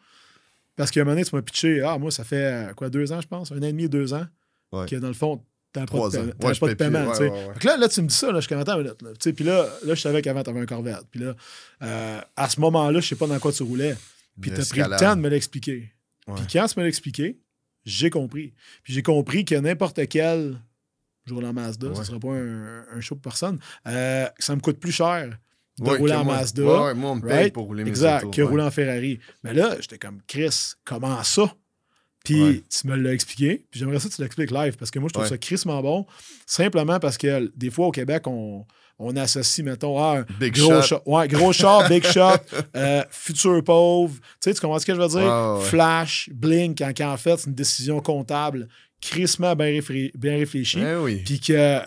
[0.75, 1.81] Parce qu'à un moment donné, tu m'as pitché.
[1.81, 2.35] Ah, moi, ça fait
[2.69, 3.51] euh, quoi, deux ans, je pense?
[3.51, 4.25] Un an et demi, deux ans.
[4.71, 4.85] Ouais.
[4.87, 6.99] Que dans le fond, t'as pas de, paiement- Ouais, pas de paiement.
[7.19, 7.29] Ouais,
[7.63, 9.09] là, là, tu me dis ça, là, je suis comme, attends une minute, là.
[9.11, 11.03] Tu sais, Puis là, là, je savais qu'avant, t'avais un Corvette.
[11.11, 11.35] Puis là,
[11.83, 13.95] euh, à ce moment-là, je sais pas dans quoi tu roulais.
[14.39, 15.91] Puis t'as pris le temps de me l'expliquer.
[16.35, 17.37] Puis quand tu me l'as expliqué,
[17.83, 18.53] j'ai compris.
[18.83, 20.57] Puis j'ai compris que n'importe quel,
[21.29, 24.61] roule en Mazda, ce ne sera pas un, un show de personne, euh, ça me
[24.61, 25.37] coûte plus cher
[25.81, 26.37] de Ouais, rouler en moi.
[26.37, 26.63] Mazda.
[26.63, 27.53] Ouais, moi, on me paye right?
[27.53, 29.19] pour rouler mes Exact, autos, que rouler en Ferrari.
[29.43, 31.53] Mais là, j'étais comme, Chris, comment ça?
[32.23, 33.65] Puis tu me l'as expliqué.
[33.71, 36.05] Puis j'aimerais ça que tu l'expliques live parce que moi, je trouve ça crissement bon.
[36.45, 38.65] Simplement parce que des fois, au Québec, on,
[38.99, 41.01] on associe, mettons, ah, un Big gros shot.
[41.07, 42.37] Ouais, gros shot, big shot,
[42.75, 44.13] euh, futur pauvre.
[44.13, 45.21] Tu sais, tu comprends ce que je veux dire?
[45.21, 45.65] Ouais.
[45.65, 48.67] Flash, blink, quand, quand en fait, c'est une décision comptable
[49.01, 50.79] crissement bien réfléchie.
[50.79, 51.23] Eh oui.
[51.25, 51.79] Puis que,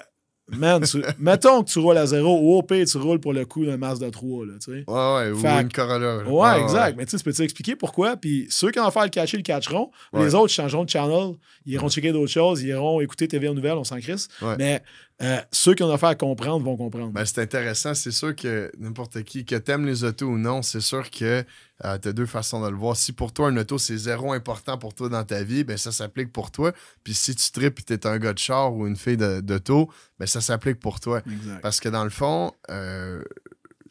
[0.53, 3.45] man, tu- mettons que tu roules à zéro, ou au pire, tu roules pour le
[3.47, 4.85] coup d'un Mazda 3, là, tu sais.
[4.87, 6.19] Ouais, ouais, ou une Corolla.
[6.29, 6.97] Ouais, exact.
[6.99, 8.17] Mais tu sais, tu peux-tu expliquer pourquoi?
[8.17, 9.91] Puis ceux qui vont faire le catcher, le catcheront.
[10.13, 10.25] Ouais.
[10.25, 11.35] Les autres changeront de channel.
[11.67, 12.63] Ils iront checker d'autres choses.
[12.63, 14.29] Ils iront écouter TV en nouvelles, on s'en crisse.
[14.43, 14.55] Ouais.
[14.59, 14.83] Mais
[15.23, 17.13] euh, ceux qui ont affaire à comprendre vont comprendre.
[17.13, 17.95] Ben, c'est intéressant.
[17.95, 21.45] C'est sûr que n'importe qui, que t'aimes les autos ou non, c'est sûr que
[21.85, 22.97] euh, t'as deux façons de le voir.
[22.97, 25.93] Si pour toi, un auto, c'est zéro important pour toi dans ta vie, ben ça
[25.93, 26.73] s'applique pour toi.
[27.05, 30.27] Puis si tu tripes et t'es un gars de char ou une fille d'auto, ben
[30.27, 31.23] ça s'applique pour toi.
[31.27, 31.61] exact.
[31.63, 33.23] Parce que dans le fond, euh,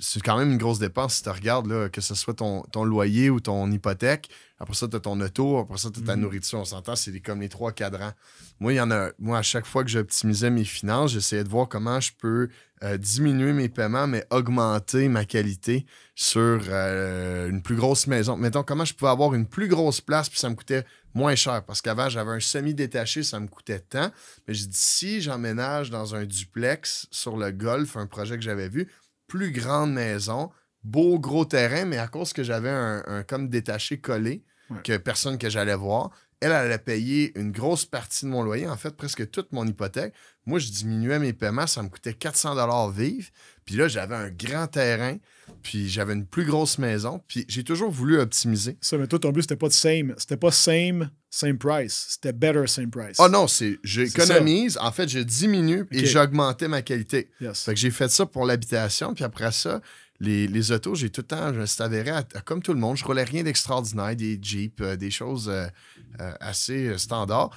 [0.05, 2.83] c'est quand même une grosse dépense si tu regardes, là, que ce soit ton, ton
[2.83, 4.29] loyer ou ton hypothèque.
[4.59, 5.57] Après ça, tu as ton auto.
[5.57, 6.21] Après ça, tu as ta Mhm.
[6.23, 6.59] nourriture.
[6.59, 8.11] On s'entend, c'est comme les trois cadrans.
[8.59, 9.09] Moi, il y en a.
[9.19, 12.49] Moi, à chaque fois que j'optimisais mes finances, j'essayais de voir comment je peux
[12.83, 15.85] euh, diminuer mes paiements, mais augmenter ma qualité
[16.15, 18.35] sur euh, une plus grosse maison.
[18.35, 21.63] Mettons, comment je pouvais avoir une plus grosse place puis ça me coûtait moins cher.
[21.63, 24.11] Parce qu'avant, j'avais un semi-détaché, ça me coûtait tant.
[24.47, 28.67] Mais je dis, si j'emménage dans un duplex sur le golf, un projet que j'avais
[28.67, 28.89] vu,
[29.27, 30.49] plus grande maison,
[30.83, 34.77] beau gros terrain, mais à cause que j'avais un, un comme détaché collé, Ouais.
[34.81, 36.09] que personne que j'allais voir,
[36.39, 39.67] elle, elle allait payer une grosse partie de mon loyer, en fait, presque toute mon
[39.67, 40.13] hypothèque.
[40.45, 43.27] Moi, je diminuais mes paiements, ça me coûtait 400 dollars vivre.
[43.65, 45.17] Puis là, j'avais un grand terrain,
[45.63, 48.77] puis j'avais une plus grosse maison, puis j'ai toujours voulu optimiser.
[48.79, 50.15] Ça, mais toi, ton but, c'était pas de same.
[50.17, 52.05] C'était pas same, same price.
[52.09, 53.17] C'était better, same price.
[53.19, 56.05] Oh non, c'est j'économise, en fait, je diminue et Ok.
[56.05, 57.31] j'augmentais ma qualité.
[57.41, 57.63] Yes.
[57.63, 59.81] Fait que j'ai fait ça pour l'habitation, puis après ça,
[60.19, 62.71] les, les autos, j'ai tout le temps, je me suis avéré, à- à- comme tout
[62.73, 65.65] le monde, je roulais rien d'extraordinaire, des Jeeps, euh, des choses euh,
[66.21, 67.49] euh, assez standards.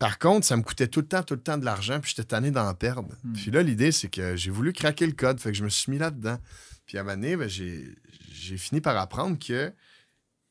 [0.00, 2.26] Par contre, ça me coûtait tout le temps, tout le temps de l'argent, puis j'étais
[2.28, 3.08] tanné d'en perdre.
[3.24, 3.32] Hmm.
[3.34, 5.90] Puis là, l'idée, c'est que j'ai voulu craquer le code, fait que je me suis
[5.92, 6.38] mis là-dedans.
[6.86, 7.84] Puis à un moment donné, ben, j'ai
[8.32, 9.72] j'ai fini par apprendre que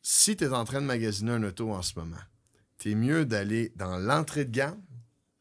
[0.10, 2.16] si tu es en train de magasiner un auto en ce moment,
[2.80, 4.82] tu es mieux d'aller dans l'entrée de gamme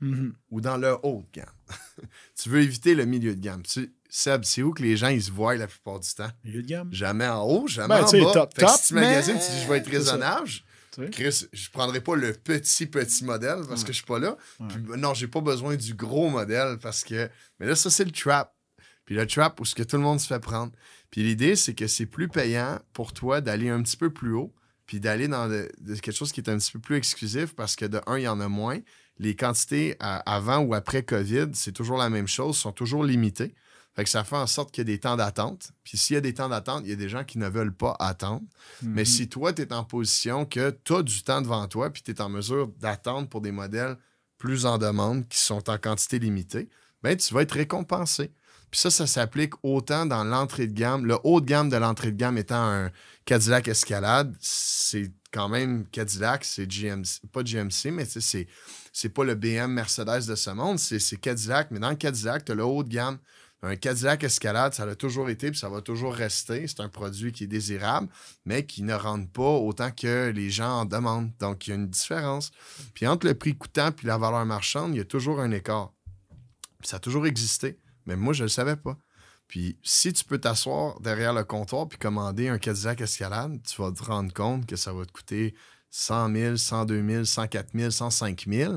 [0.01, 0.35] Mhm.
[0.51, 1.55] ou dans le haut de gamme.
[2.43, 3.63] tu veux éviter le milieu de gamme.
[3.63, 6.31] Tu, Seb, c'est où que les gens ils se voient la plupart du temps?
[6.45, 6.93] Milieu de gamme.
[6.93, 8.33] Jamais en haut, jamais Ben, en bas.
[8.33, 10.49] top, Fait que top, si tu magasines, tu dis je vais être raisonnable.
[11.13, 14.37] Chris, je prendrai pas le petit, petit modèle parce que je suis pas là.
[14.59, 14.67] Ouais.
[14.69, 17.29] Puis, non, j'ai pas besoin du gros modèle parce que.
[17.61, 18.53] Mais là, ça, c'est le trap.
[19.07, 20.73] Puis le trap où ce que tout le monde se fait prendre.
[21.11, 24.53] Puis l'idée, c'est que c'est plus payant pour toi d'aller un petit peu plus haut,
[24.85, 27.75] puis d'aller dans de- de quelque chose qui est un petit peu plus exclusif parce
[27.77, 28.79] que de un, il y en a moins.
[29.19, 33.55] Les quantités à- avant ou après COVID, c'est toujours la même chose, sont toujours limitées.
[33.95, 35.71] Fait que ça fait en sorte qu'il y a des temps d'attente.
[35.83, 37.73] Puis s'il y a des temps d'attente, il y a des gens qui ne veulent
[37.75, 38.43] pas attendre.
[38.83, 39.07] Mais Mhm.
[39.07, 42.11] si toi, tu es en position que tu as du temps devant toi, puis tu
[42.11, 43.97] es en mesure d'attendre pour des modèles
[44.37, 46.69] plus en demande qui sont en quantité limitée,
[47.03, 48.33] ben tu vas être récompensé.
[48.71, 51.07] Puis ça, ça s'applique autant dans l'entrée de gamme.
[51.07, 52.91] Le haut de gamme de l'entrée de gamme étant un
[53.25, 58.47] Cadillac Escalade, c'est quand même Cadillac, c'est GMC, pas GMC, mais c'est,
[58.93, 61.71] c'est pas le BM Mercedes de ce monde, c'est, Cadillac.
[61.71, 63.19] Mais dans le Cadillac, tu as le haut de gamme.
[63.63, 66.69] Un Cadillac Escalade, ça l'a toujours été, puis ça va toujours rester.
[66.69, 68.09] C'est un produit qui est désirable,
[68.45, 71.33] mais qui ne rentre pas autant que les gens en demandent.
[71.41, 72.51] Donc, il y a une différence.
[72.95, 75.93] Puis entre le prix coûtant et la valeur marchande, il y a toujours un écart.
[76.83, 77.79] ça a toujours existé.
[78.07, 78.99] Mais moi, je ne le savais pas.
[79.49, 83.93] Puis si tu peux t'asseoir derrière le comptoir puis commander un Cadillac Escalade, tu vas
[83.93, 85.55] te rendre compte que ça va te coûter
[85.91, 88.75] 100 000, 102 000, 104 000, 105 000.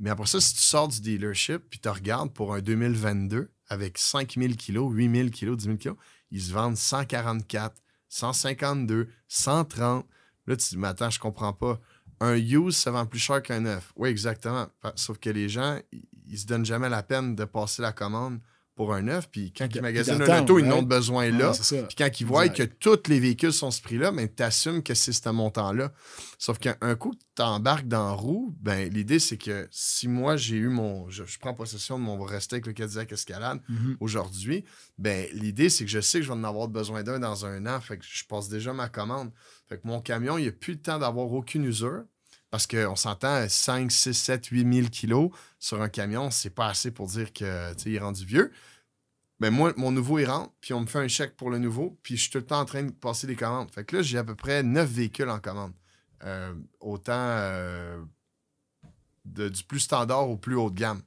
[0.00, 3.98] Mais après ça, si tu sors du dealership puis tu regardes pour un 2022 avec
[3.98, 5.96] 5 000 kilos, 8 000 kilos, 10 000 kilos,
[6.30, 7.76] ils se vendent 144,
[8.08, 10.06] 152, 130.
[10.46, 11.78] Là, tu te dis, mais attends, je comprends pas.
[12.20, 13.92] Un use, ça vend plus cher qu'un neuf.
[13.96, 14.68] Oui, exactement.
[14.94, 15.78] Sauf que les gens,
[16.26, 18.40] ils se donnent jamais la peine de passer la commande
[18.78, 19.28] pour un neuf.
[19.28, 21.50] Puis quand ils magasinent un auto, ils n'ont besoin là.
[21.68, 24.94] puis quand ils voient que tous les véhicules sont ce prix-là, ben, tu assumes que
[24.94, 25.92] c'est ce montant-là.
[26.38, 30.56] Sauf qu'un coup, tu embarques dans la roue, ben, l'idée, c'est que si moi, j'ai
[30.56, 31.10] eu mon.
[31.10, 33.96] Je, prends possession de mon rester avec le Cadillac Escalade mm-hmm.
[33.98, 34.64] aujourd'hui,
[34.96, 37.66] ben, l'idée, c'est que je sais que je vais en avoir besoin d'un dans un
[37.66, 37.80] an.
[37.80, 39.32] Fait que je passe déjà ma commande.
[39.68, 42.04] Fait que mon camion, il n'a plus le temps d'avoir aucune usure.
[42.50, 46.90] Parce qu'on s'entend 5, 6, 7, 8 000 kilos sur un camion, c'est pas assez
[46.90, 48.52] pour dire qu'il est rendu vieux.
[49.40, 51.98] Mais moi, mon nouveau, il rentre, puis on me fait un chèque pour le nouveau,
[52.02, 53.70] puis je suis tout le temps en train de passer des commandes.
[53.70, 55.72] Fait que là, j'ai à peu près 9 véhicules en commande.
[56.24, 58.02] Euh, autant euh,
[59.24, 61.02] du plus standard au plus haut de gamme.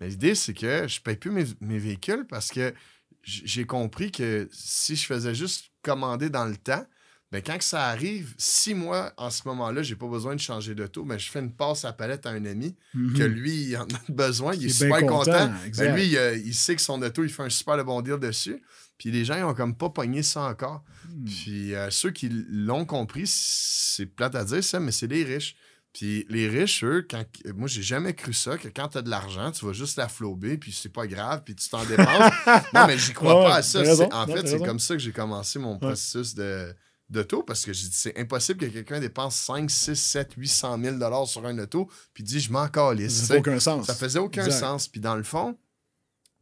[0.00, 2.74] Mais l'idée, c'est que je paye plus mes, véhicules parce que
[3.22, 6.84] j'ai compris que si je faisais juste commander dans le temps,
[7.32, 11.04] ben, quand ça arrive, si moi, en ce moment-là, j'ai pas besoin de changer d'auto,
[11.04, 13.16] ben, je fais une passe à palette à un ami mhm.
[13.16, 15.52] que lui, il en a besoin, il, est super content.
[15.76, 18.60] Ben, lui, il, sait que son auto, il fait un super bon deal dessus.
[18.98, 20.84] Puis les gens, ils ont comme pas pogné ça encore.
[21.08, 21.24] Hmm.
[21.24, 25.56] Puis euh, ceux qui l'ont compris, c'est plate à dire ça, mais c'est des riches.
[25.92, 29.08] Puis les riches, eux, quand, moi, j'ai jamais cru ça, que quand tu as de
[29.08, 32.32] l'argent, tu vas juste la flober, puis c'est pas grave, puis tu t'en dépenses.
[32.74, 33.80] non, mais j'y crois pas à ça.
[34.12, 36.74] En fait, c'est comme ça que j'ai commencé mon processus de
[37.10, 41.58] d'auto parce que c'est impossible que quelqu'un dépense 5, 6, 7, 800 000 sur un
[41.58, 43.12] auto puis dit je m'en calisse.
[43.12, 43.86] Ça faisait aucun sens.
[43.86, 44.88] Ça faisait aucun sens.
[44.88, 45.56] Puis dans le fond,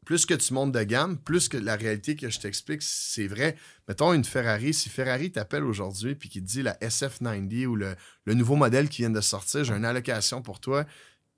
[0.09, 3.57] plus que tu montes de gamme, plus que la réalité que je t'explique, c'est vrai.
[3.89, 7.95] Mettons une Ferrari, si Ferrari t'appelle aujourd'hui puis qu'il te dit la SF90 ou le,
[8.27, 10.87] nouveau modèle qui vient de sortir, j'ai une allocation pour toi,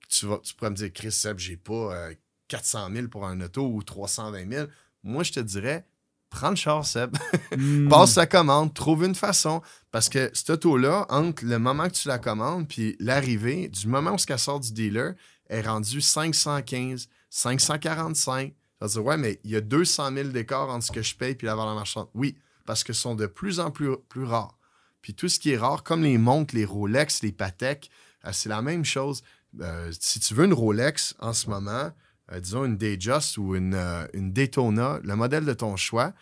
[0.07, 2.11] tu, vas, tu pourrais me dire, Chris Seb, j'ai pas
[2.47, 4.67] 400 euh, 000 pour un auto ou 320 000.
[5.03, 5.85] Moi, je te dirais,
[6.31, 7.15] prends le char, Seb.
[7.55, 7.89] Hmm.
[7.89, 9.61] Passe sa commande, trouve une façon.
[9.91, 14.13] Parce que cette auto-là, entre le moment que tu la commandes puis l'arrivée, du moment
[14.13, 15.13] où elle sort du dealer,
[15.49, 18.53] est rendue 515, 545.
[18.79, 21.15] Ça veut dire, ouais, mais il y a 200 000 d'écart entre ce que je
[21.15, 22.07] paye et la valeur marchande.
[22.15, 24.57] Oui, parce que ce sont de plus en plus, plus rares.
[25.01, 27.91] Puis tout ce qui est rare, comme les montres, les Rolex, les Patek,
[28.25, 29.23] euh, c'est la même chose.
[29.59, 31.91] Euh, si tu veux une Rolex en ce moment,
[32.31, 36.13] euh, disons une Datejust ou une, euh, une, Daytona, le modèle de ton choix,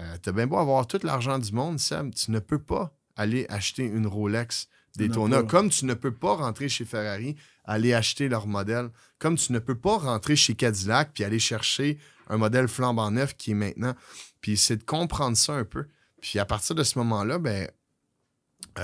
[0.00, 2.94] euh, tu as bien beau avoir tout l'argent du monde, Sam, tu ne peux pas
[3.16, 5.42] aller acheter une Rolex Daytona.
[5.42, 8.90] Comme tu ne peux pas rentrer chez Ferrari, aller acheter leur modèle.
[9.18, 11.98] Comme tu ne peux pas rentrer chez Cadillac puis aller chercher
[12.28, 13.94] un modèle flambant neuf qui est maintenant.
[14.40, 15.86] Puis c'est de comprendre ça un peu.
[16.20, 17.68] Puis à partir de ce moment-là, ben,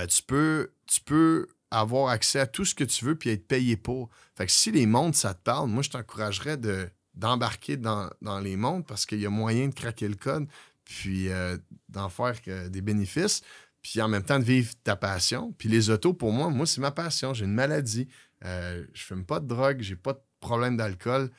[0.09, 3.77] tu, peux, tu peux avoir accès à tout ce que tu veux puis être payé
[3.77, 4.11] pour.
[4.37, 8.11] Fait que si les montres, ça te parle, moi, je t'encouragerais de, d'embarquer dans,
[8.43, 10.47] les montres parce qu'il y a moyen de craquer le code
[10.85, 12.35] puis euh, d'en faire
[12.71, 13.43] des bénéfices
[13.83, 15.55] puis en même temps de vivre ta passion.
[15.57, 17.35] Puis les autos, pour moi, moi, c'est ma passion.
[17.35, 18.09] J'ai une maladie.
[18.45, 21.31] Euh, je fume pas de drogue, j'ai pas de problème d'alcool.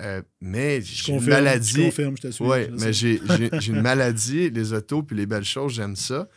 [0.00, 1.72] Euh, mais j'ai une maladie.
[1.72, 2.44] Je confirme, je te suis.
[2.44, 3.20] Oui, mais j'ai,
[3.58, 6.28] j'ai une maladie, les autos, puis les belles choses, j'aime ça.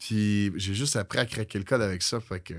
[0.00, 2.18] Puis j'ai juste appris à craquer le code avec ça.
[2.20, 2.54] Fait que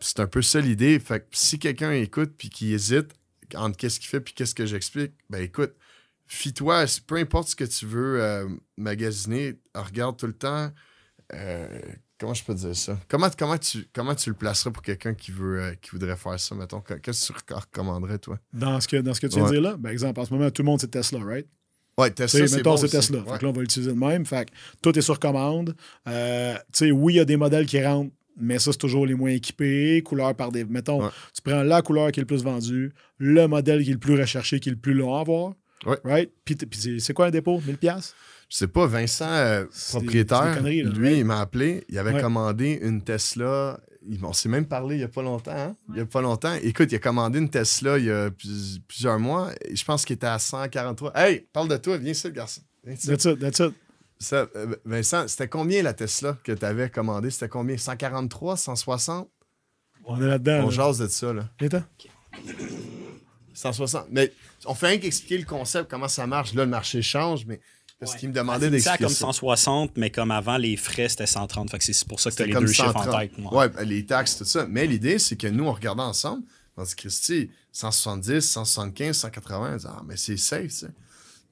[0.00, 0.98] c'est un peu ça l'idée.
[0.98, 3.14] Fait que si quelqu'un écoute puis qui hésite
[3.54, 5.74] entre qu'est-ce qu'il fait puis qu'est-ce que j'explique, ben écoute,
[6.26, 10.70] fie-toi, peu importe ce que tu veux euh, magasiner, regarde tout le temps.
[11.32, 11.80] Euh,
[12.18, 12.98] comment je peux dire ça?
[13.08, 16.40] Comment, comment, tu, comment tu le placerais pour quelqu'un qui, veut, euh, qui voudrait faire
[16.40, 16.80] ça, mettons?
[16.80, 18.38] Qu'est-ce que tu recommanderais, toi?
[18.52, 20.32] Dans ce que, dans ce que tu viens de dire là, par exemple, en ce
[20.32, 21.46] moment, tout le monde, c'est Tesla, right?
[21.98, 23.22] Ouais, Tesla, c'est bon Tesla.
[23.26, 24.24] Fait que là, on va l'utiliser de même.
[24.24, 25.74] Fait que tout est sur commande.
[26.08, 29.06] Euh, tu sais, oui, il y a des modèles qui rentrent, mais ça, c'est toujours
[29.06, 30.64] les moins équipés, couleur par des...
[30.64, 33.98] Mettons, tu prends la couleur qui est le plus vendue, le modèle qui est le
[33.98, 35.52] plus recherché, qui est le plus long à avoir.
[35.84, 35.98] Ouais.
[36.04, 36.30] Right?
[36.44, 36.56] Puis,
[37.00, 37.60] c'est quoi un dépôt?
[37.60, 38.14] 1000$?
[38.52, 40.68] Je sais pas, Vincent, euh, propriétaire, là.
[40.68, 41.84] lui, il m'a appelé.
[41.88, 42.20] Il avait Ouais.
[42.20, 43.80] commandé une Tesla.
[44.06, 45.56] Il- On s'est même parlé il y a pas longtemps.
[45.56, 45.74] hein?
[45.88, 46.52] Il y a pas longtemps.
[46.62, 49.52] Écoute, il a commandé une Tesla il y a plus- plusieurs mois.
[49.64, 51.12] et Je pense qu'il était à 143.
[51.16, 51.96] Hey, parle de toi.
[51.96, 52.60] Viens ici, le garçon.
[52.84, 53.06] Viens ici.
[53.06, 53.72] That's it, that's it.
[54.18, 57.30] Ça, euh, Vincent, c'était combien la Tesla que tu avais commandée?
[57.30, 57.78] C'était combien?
[57.78, 59.30] 143, 160?
[60.04, 60.64] On est là-dedans.
[60.64, 60.70] On là.
[60.70, 61.48] jase de ça, là.
[61.58, 61.82] Viens-t'en.
[63.54, 64.06] 160.
[64.10, 64.30] Mais
[64.66, 66.52] on fait rien qu'expliquer le concept, comment ça marche.
[66.54, 67.60] Là, le marché change, mais
[68.02, 68.18] parce Ouais.
[68.20, 69.14] qu'il me demandait C'est comme ça.
[69.26, 71.70] 160, mais comme avant, les frais, c'était 130.
[71.70, 73.20] Fait que c'est pour ça que tu as les deux chiffres en 130.
[73.20, 73.38] tête.
[73.38, 73.54] moi.
[73.54, 74.66] Ouais, ben, les taxes, tout ça.
[74.68, 76.42] Mais l'idée, c'est que nous, on regardait ensemble.
[76.76, 79.72] On dit, Christy, 170, 175, 180.
[79.72, 80.84] On dit, ah, mais c'est safe.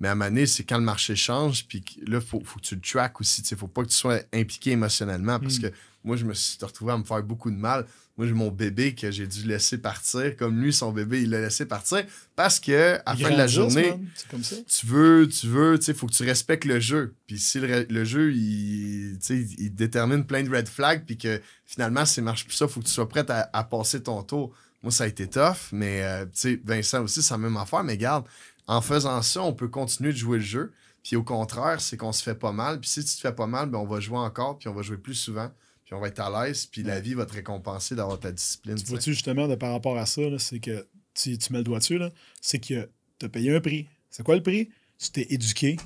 [0.00, 2.58] Mais à un moment donné, c'est quand le marché change, puis là, il faut, faut
[2.58, 3.42] que tu le track aussi.
[3.50, 5.62] Il faut pas que tu sois impliqué émotionnellement parce Mm.
[5.62, 5.72] que
[6.04, 7.86] moi, je me suis retrouvé à me faire beaucoup de mal.
[8.20, 10.36] Moi, j'ai mon bébé que j'ai dû laisser partir.
[10.36, 12.04] Comme lui, son bébé, il l'a laissé partir
[12.36, 14.06] parce que à la fin de la journée, man.
[14.14, 14.56] C'est comme ça.
[14.68, 17.14] tu veux, tu veux, tu sais, faut que tu respectes le jeu.
[17.26, 22.04] Puis si le, le jeu, il, il détermine plein de red flags, puis que finalement,
[22.04, 24.52] ça marche plus ça, faut que tu sois prêt à, à passer ton tour.
[24.82, 27.84] Moi, ça a été tough, mais euh, tu sais, Vincent aussi, c'est la même affaire.
[27.84, 28.26] Mais garde,
[28.66, 30.72] en faisant ça, on peut continuer de jouer le jeu.
[31.02, 32.80] Puis au contraire, c'est qu'on se fait pas mal.
[32.80, 34.82] Puis si tu te fais pas mal, ben, on va jouer encore, puis on va
[34.82, 35.50] jouer plus souvent.
[35.90, 38.76] Puis on va être à l'aise, puis la vie va te récompenser d'avoir ta discipline.
[38.76, 41.80] Tu vois-tu justement de par rapport à ça, c'est que tu, tu mets le doigt
[41.80, 43.88] dessus, là, c'est que tu as payé un prix.
[44.08, 44.68] C'est quoi le prix?
[45.00, 45.78] Tu t'es éduqué,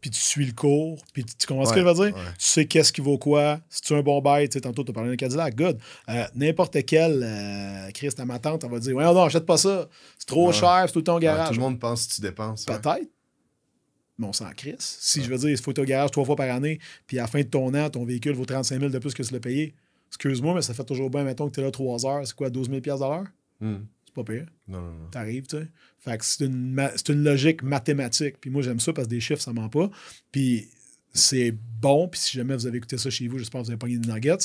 [0.00, 2.14] puis tu suis le cours, puis tu, tu comprends ce que je veux dire?
[2.16, 2.22] Ouais.
[2.38, 3.58] Tu sais qu'est-ce qui vaut quoi?
[3.68, 5.76] Si tu as un bon bail, tu sais, tantôt tu as parlé d'un Cadillac, good.
[6.08, 9.56] Euh, N'importe quel euh, Chris, ta ma tante, elle va dire Ouais, non, achète pas
[9.56, 9.88] ça.
[10.20, 10.52] C'est trop Ouais.
[10.52, 11.48] cher, c'est tout le temps au garage.
[11.48, 12.64] tout le monde pense que tu dépenses.
[12.64, 13.08] Peut-être.
[14.18, 14.98] Mais on s'en crisse.
[15.00, 17.22] Si je veux dire, il faut être au garage trois fois par année, puis à
[17.22, 19.40] la fin de ton an, ton véhicule vaut 35 000 de plus que tu l'as
[19.40, 19.74] payé.
[20.08, 22.50] Excuse-moi, mais ça fait toujours bien, mettons que tu es là trois heures, c'est quoi,
[22.50, 23.24] 12 000 de l'heure?
[23.60, 23.76] Hmm.
[24.06, 24.46] C'est pas pire.
[24.66, 25.08] Non, non, non.
[25.10, 25.68] T'arrives, tu sais.
[25.98, 28.40] Fait que c'est une, c'est une logique mathématique.
[28.40, 29.90] Puis moi, j'aime ça parce que des chiffres, ça ment pas.
[30.32, 30.68] Puis
[31.12, 32.08] c'est bon.
[32.08, 34.10] Puis si jamais vous avez écouté ça chez vous, j'espère que vous avez pogné des
[34.10, 34.36] nuggets.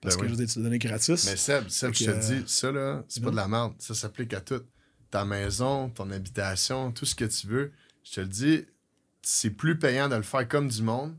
[0.00, 0.28] Parce Ben que oui.
[0.36, 1.26] je vous ai donné gratis.
[1.26, 3.74] Mais Seb, Seb, je te euh, dis, ça, là, c'est pas de la merde.
[3.78, 4.62] Ça s'applique à tout.
[5.10, 7.70] Ta maison, ton habitation, tout ce que tu veux.
[8.02, 8.64] Je te le dis,
[9.22, 11.14] c'est plus payant de le faire comme du monde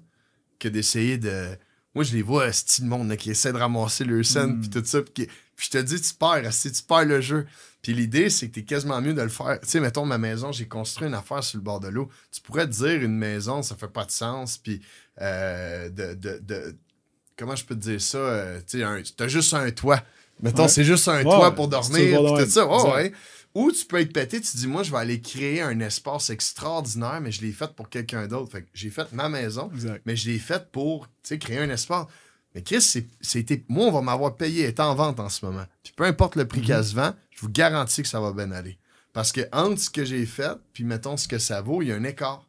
[0.60, 1.50] que d'essayer de.
[1.96, 4.62] Moi, je les vois, style monde là, qui essaie de ramasser le scène, Mm.
[4.62, 5.02] puis tout ça.
[5.02, 7.46] Puis, je te dis, tu perds, si tu perds le jeu.
[7.84, 9.60] Puis l'idée, c'est que t'es quasiment mieux de le faire.
[9.62, 12.10] Tu sais, mettons, ma maison, j'ai construit une affaire sur le bord de l'eau.
[12.32, 14.58] Tu pourrais te dire, une maison, ça fait pas de sens.
[14.58, 14.82] Puis,
[15.22, 16.76] euh, de, de, de-
[17.38, 18.18] Comment je peux te dire ça?
[18.20, 20.02] Euh, tu sais, t'as juste un toit.
[20.42, 20.68] Mettons, Ouais.
[20.70, 22.66] c'est juste un Ouais, toit pour dormir, puis de tout ça.
[22.68, 23.12] ouais.
[23.56, 26.30] Ou tu peux être pété, tu te dis, moi, je vais aller créer un espace
[26.32, 28.52] extraordinaire, mais je l'ai fait pour quelqu'un d'autre.
[28.52, 30.02] Fait que j'ai fait ma maison, Exact.
[30.06, 31.08] mais je l'ai fait pour
[31.39, 32.08] créer un espace.
[32.56, 33.63] Mais Chris, c'est- c'était.
[33.68, 35.66] Moi, on va m'avoir payé, est en vente en ce moment.
[35.84, 36.66] Puis peu importe le prix Mhm.
[36.68, 38.78] qu'elle se vend, je vous garantis que ça va bien aller.
[39.12, 41.92] Parce que entre ce que j'ai fait, puis mettons ce que ça vaut, il y
[41.92, 42.48] a un écart.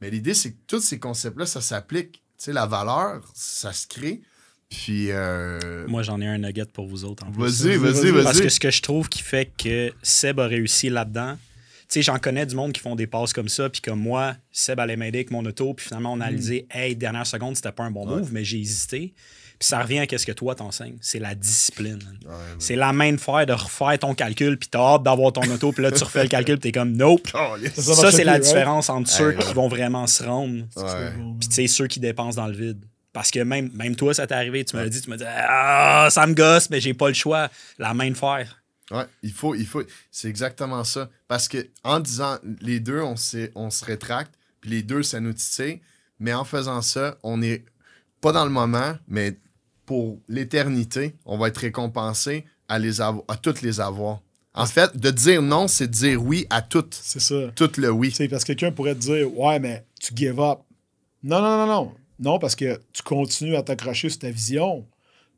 [0.00, 2.12] Mais l'idée, c'est que tous ces concepts-là, ça s'applique.
[2.38, 4.22] Tu sais, la valeur, ça se crée.
[4.70, 5.08] Puis.
[5.10, 7.24] euh, Moi, j'en ai un nugget pour vous autres.
[7.26, 7.64] en plus.
[7.64, 8.24] Vas-y, Vas-y, vas-y.
[8.24, 12.02] Parce que ce que je trouve qui fait que Seb a réussi là-dedans, tu sais,
[12.02, 14.96] j'en connais du monde qui font des passes comme ça, puis comme moi, Seb allait
[14.96, 17.92] m'aider avec mon auto, puis finalement, on a réalisé, hey, dernière seconde, c'était pas un
[17.92, 18.16] bon Ouais.
[18.20, 19.14] move, mais j'ai hésité.
[19.58, 22.00] Puis ça revient à ce que toi t'enseignes, c'est la discipline.
[22.26, 22.32] Ouais.
[22.58, 25.72] C'est la main de fer de refaire ton calcul, puis t'as hâte d'avoir ton auto,
[25.72, 27.28] puis là, tu refais le calcul, puis t'es comme, nope.
[27.76, 30.64] Ça Ça, c'est la différence entre ceux qui vont vraiment se rendre,
[31.38, 32.84] puis tu sais, ceux qui dépensent dans le vide.
[33.16, 35.24] Parce que même, même toi, ça t'est arrivé, tu me l'as dit, tu m'as dit,
[35.26, 37.48] ah, ça me gosse, mais j'ai pas le choix.
[37.78, 38.62] La main de fer.
[38.90, 39.82] Ouais, il faut, il faut.
[40.10, 41.08] C'est exactement ça.
[41.26, 43.14] Parce que en disant les deux, on,
[43.54, 45.80] on se rétracte, puis les deux, ça nous titille.
[46.20, 47.64] Mais en faisant ça, on est
[48.20, 49.38] pas dans le moment, mais
[49.86, 54.20] pour l'éternité, on va être récompensé à, les à toutes les avoir.
[54.52, 56.92] En fait, de dire non, c'est de dire oui à toutes.
[56.92, 57.50] C'est ça.
[57.54, 58.10] Tout le oui.
[58.10, 60.58] Sais, parce que quelqu'un pourrait te dire Ouais, mais tu give up.
[61.22, 61.94] Non, non, non, non.
[62.18, 64.86] Non, parce que tu continues à t'accrocher sur ta vision,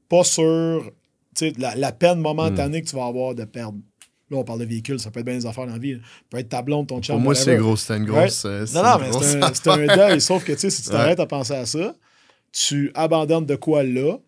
[0.09, 0.91] pas sur
[1.59, 3.79] la, la peine momentanée que tu vas avoir de perdre.
[4.31, 5.95] Là, on parle de véhicule, ça peut être bien des affaires dans la vie.
[5.95, 6.01] là.
[6.03, 7.17] Ça peut être ta blonde, ton chum.
[7.17, 7.77] Pour moi, c'est gros.
[7.77, 8.45] C'était une grosse.
[8.45, 10.21] euh, Non, non, mais c'est un, c'est un deuil.
[10.21, 11.95] Sauf que, si tu t'arrêtes à penser à ça,
[12.53, 14.19] tu abandonnes de quoi là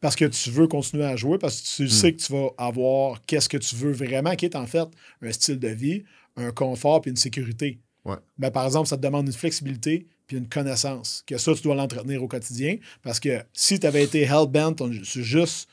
[0.00, 1.88] parce que tu veux continuer à jouer, parce que tu Hmm.
[1.88, 4.88] sais que tu vas avoir qu'est-ce que tu veux vraiment, qui est en fait
[5.20, 6.04] un style de vie,
[6.36, 7.80] un confort puis une sécurité.
[8.06, 8.16] Ouais.
[8.38, 11.24] Ben, par exemple, ça te demande une flexibilité puis une connaissance.
[11.26, 12.76] Que ça, tu dois l'entretenir au quotidien.
[13.02, 15.68] Parce que si tu avais été hell-bent on- sur juste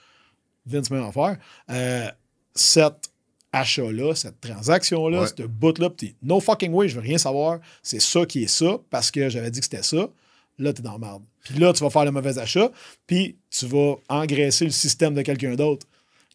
[0.65, 1.37] Vince même affaire,
[1.69, 2.07] euh,
[2.55, 3.11] cet
[3.53, 5.27] achat-là, cette transaction-là, Ouais.
[5.27, 7.59] cette bout-là, t'es, no fucking way, je veux rien savoir.
[7.83, 10.09] C'est ça qui est ça parce que j'avais dit que c'était ça.
[10.57, 11.21] Là, t'es dans la merde.
[11.43, 12.71] Puis là, tu vas faire le mauvais achat,
[13.05, 15.85] puis tu vas engraisser le système de quelqu'un d'autre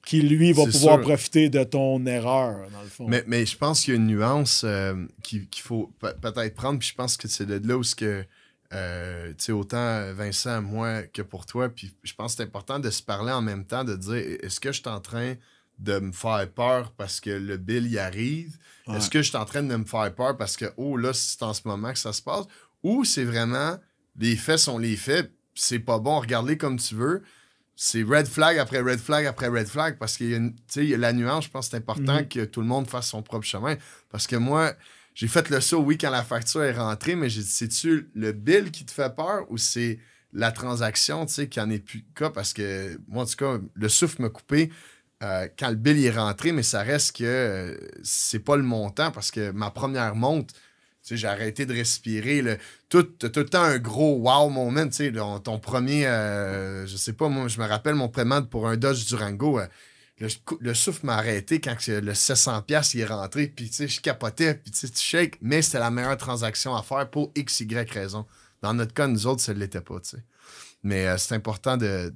[0.05, 1.03] qui, lui, va pouvoir sûr.
[1.03, 3.07] profiter de ton erreur, dans le fond.
[3.09, 6.79] Mais, mais je pense qu'il y a une nuance euh, qu'il faut pe- peut-être prendre,
[6.79, 8.25] puis je pense que c'est de là où ce que,
[8.73, 11.69] euh, tu sais, autant Vincent, moi que pour toi.
[11.69, 14.59] Puis je pense que c'est important de se parler en même temps, de dire est-ce
[14.59, 15.35] que je suis en train
[15.79, 18.57] de me faire peur parce que le bill y arrive?
[18.87, 18.97] Ouais.
[18.97, 21.43] Est-ce que je suis en train de me faire peur parce que, oh là, c'est
[21.43, 22.47] en ce moment que ça se passe?
[22.83, 23.79] Ou c'est vraiment
[24.19, 27.23] les faits sont les faits, c'est pas bon, regarde-les comme tu veux.
[27.75, 30.85] C'est red flag après red flag après red flag parce qu'il y a, une- il
[30.85, 32.29] y a la nuance, je pense que c'est important Mhm.
[32.29, 33.77] que tout le monde fasse son propre chemin.
[34.11, 34.75] Parce que moi,
[35.15, 38.33] j'ai fait le saut, oui, quand la facture est rentrée, mais j'ai dit, c'est-tu le
[38.33, 39.99] bill qui te fait peur ou c'est
[40.33, 42.31] la transaction, tu sais, qui en est plus cas?
[42.31, 44.71] Parce que moi, en tout cas, le souffle m'a coupé
[45.23, 49.11] euh, quand le bill est rentré, mais ça reste que euh, c'est pas le montant
[49.13, 50.51] parce que ma première monte,
[51.11, 52.43] j'ai arrêté de respirer.
[52.43, 57.13] Le, tout, tout le temps un gros wow moment, sais, ton, premier, euh, je sais
[57.13, 59.59] pas, moi, je me rappelle mon prémande pour un Dodge Durango.
[59.59, 59.67] euh,
[60.19, 60.29] le,
[60.61, 64.01] le souffle m'a arrêté quand le 700$ piastres, il est rentré, puis tu sais, je
[64.01, 68.27] capotais, puis tu shakes, mais c'était la meilleure transaction à faire pour X, Y raison.
[68.61, 70.25] Dans notre cas, nous autres, ça ne l'était pas, tu sais.
[70.85, 72.15] Mais euh, c'est important de,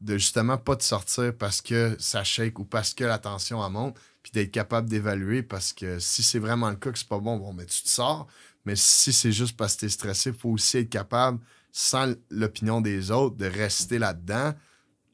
[0.00, 3.96] de justement pas de sortir parce que ça shake ou parce que la tension monte,
[4.24, 7.36] puis d'être capable d'évaluer parce que si c'est vraiment le cas que c'est pas bon,
[7.36, 8.26] bon, mais tu te sors.
[8.64, 11.38] Mais si c'est juste parce que tu es stressé, il faut aussi être capable,
[11.70, 14.54] sans l'opinion des autres, de rester là-dedans,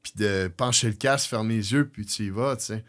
[0.04, 2.84] puis de pencher le casque, fermer les yeux, puis tu y vas, tu sais.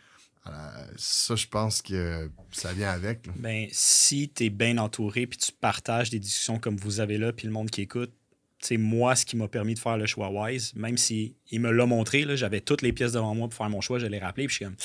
[0.95, 3.28] Ça, je pense que ça vient avec.
[3.38, 7.34] Ben, si tu es bien entouré puis tu partages des discussions comme vous avez là,
[7.34, 8.11] puis le monde qui écoute,
[8.59, 11.72] c'est moi ce qui m'a permis de faire le choix wise, même si il me
[11.72, 14.45] l'a montré, j'avais toutes les pièces devant moi pour faire mon choix, je l'ai rappelé,
[14.45, 14.76] puis je suis comme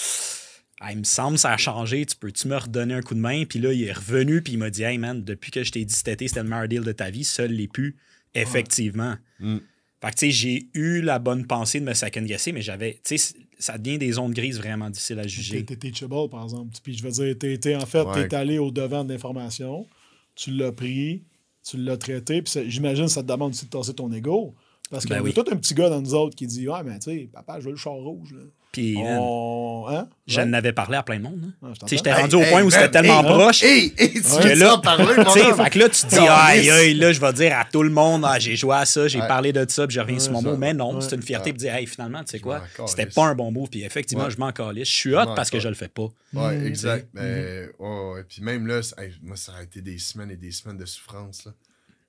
[0.81, 3.45] Ah, il me semble ça a changé, tu peux-tu me redonner un coup de main?
[3.47, 5.85] Puis là, il est revenu, puis il m'a dit Hey man, depuis que je t'ai
[5.85, 7.97] dit cet été, c'était le meilleur deal de ta vie, seul les pu,
[8.35, 9.17] effectivement.
[9.41, 9.57] Mm.
[10.03, 13.01] Fait que tu sais, j'ai eu la bonne pensée de me second guesser, mais j'avais,
[13.03, 15.65] tu sais, ça devient des zones grises vraiment difficiles à juger.
[15.65, 16.77] t'es teachable, par exemple.
[16.83, 18.29] Puis je veux dire, t'es, t'es- en fait, Ouais.
[18.29, 19.87] t'es allé au devant de l'information,
[20.35, 21.23] tu l'as pris,
[21.67, 24.55] tu l'as traité, puis j'imagine que ça te demande aussi de tasser ton ego.
[24.91, 25.33] Parce qu'il Ben y a oui.
[25.33, 27.65] tout un petit gars dans nous autres qui dit Ouais, mais tu sais, papa, je
[27.65, 28.33] veux le char rouge.
[28.35, 28.43] Là.
[28.77, 30.09] Puis, man, On- Hein?
[30.27, 30.45] je Ouais?
[30.47, 31.41] n'avais parlé à plein de monde.
[31.63, 31.69] hein.
[31.81, 33.63] Ah, j'étais Hey, rendu au hey, point où c'était tellement hey, proche.
[33.63, 34.55] Hey, hey, tu Ouais.
[34.55, 35.05] veux en parler,
[35.57, 37.89] fait que là, tu te dis, aïe, aïe, là, je vais dire à tout le
[37.91, 39.29] monde, ah, j'ai joué à ça, j'ai Ouais.
[39.29, 40.57] parlé de ça, puis je reviens Ouais, sur mon mot.
[40.59, 41.01] Mais non, Ouais.
[41.01, 41.53] c'est une fierté Ouais.
[41.55, 44.31] de dire, hey, finalement, tu sais quoi, c'était pas un bon move, puis effectivement, Ouais.
[44.31, 44.89] je m'en calisse.
[44.89, 46.09] Je suis Je hot parce que je le fais pas.
[46.35, 47.09] Ouais, Mm, exact.
[47.15, 48.25] Mais, ouais, ouais.
[48.29, 48.81] Puis même là,
[49.23, 51.45] moi, ça a été des semaines et des semaines de souffrance.
[51.47, 51.53] Là.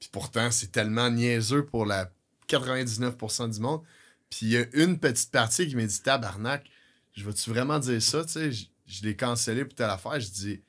[0.01, 2.09] Puis pourtant, c'est tellement niaiseux pour la
[2.47, 3.81] 99% du monde.
[4.29, 6.69] Puis il y a une petite partie qui m'a dit Tabarnak,
[7.13, 8.23] je vais-tu vraiment dire ça?
[8.25, 10.19] Tu sais, je, je l'ai cancellé pour telle affaire.
[10.19, 10.61] Je dis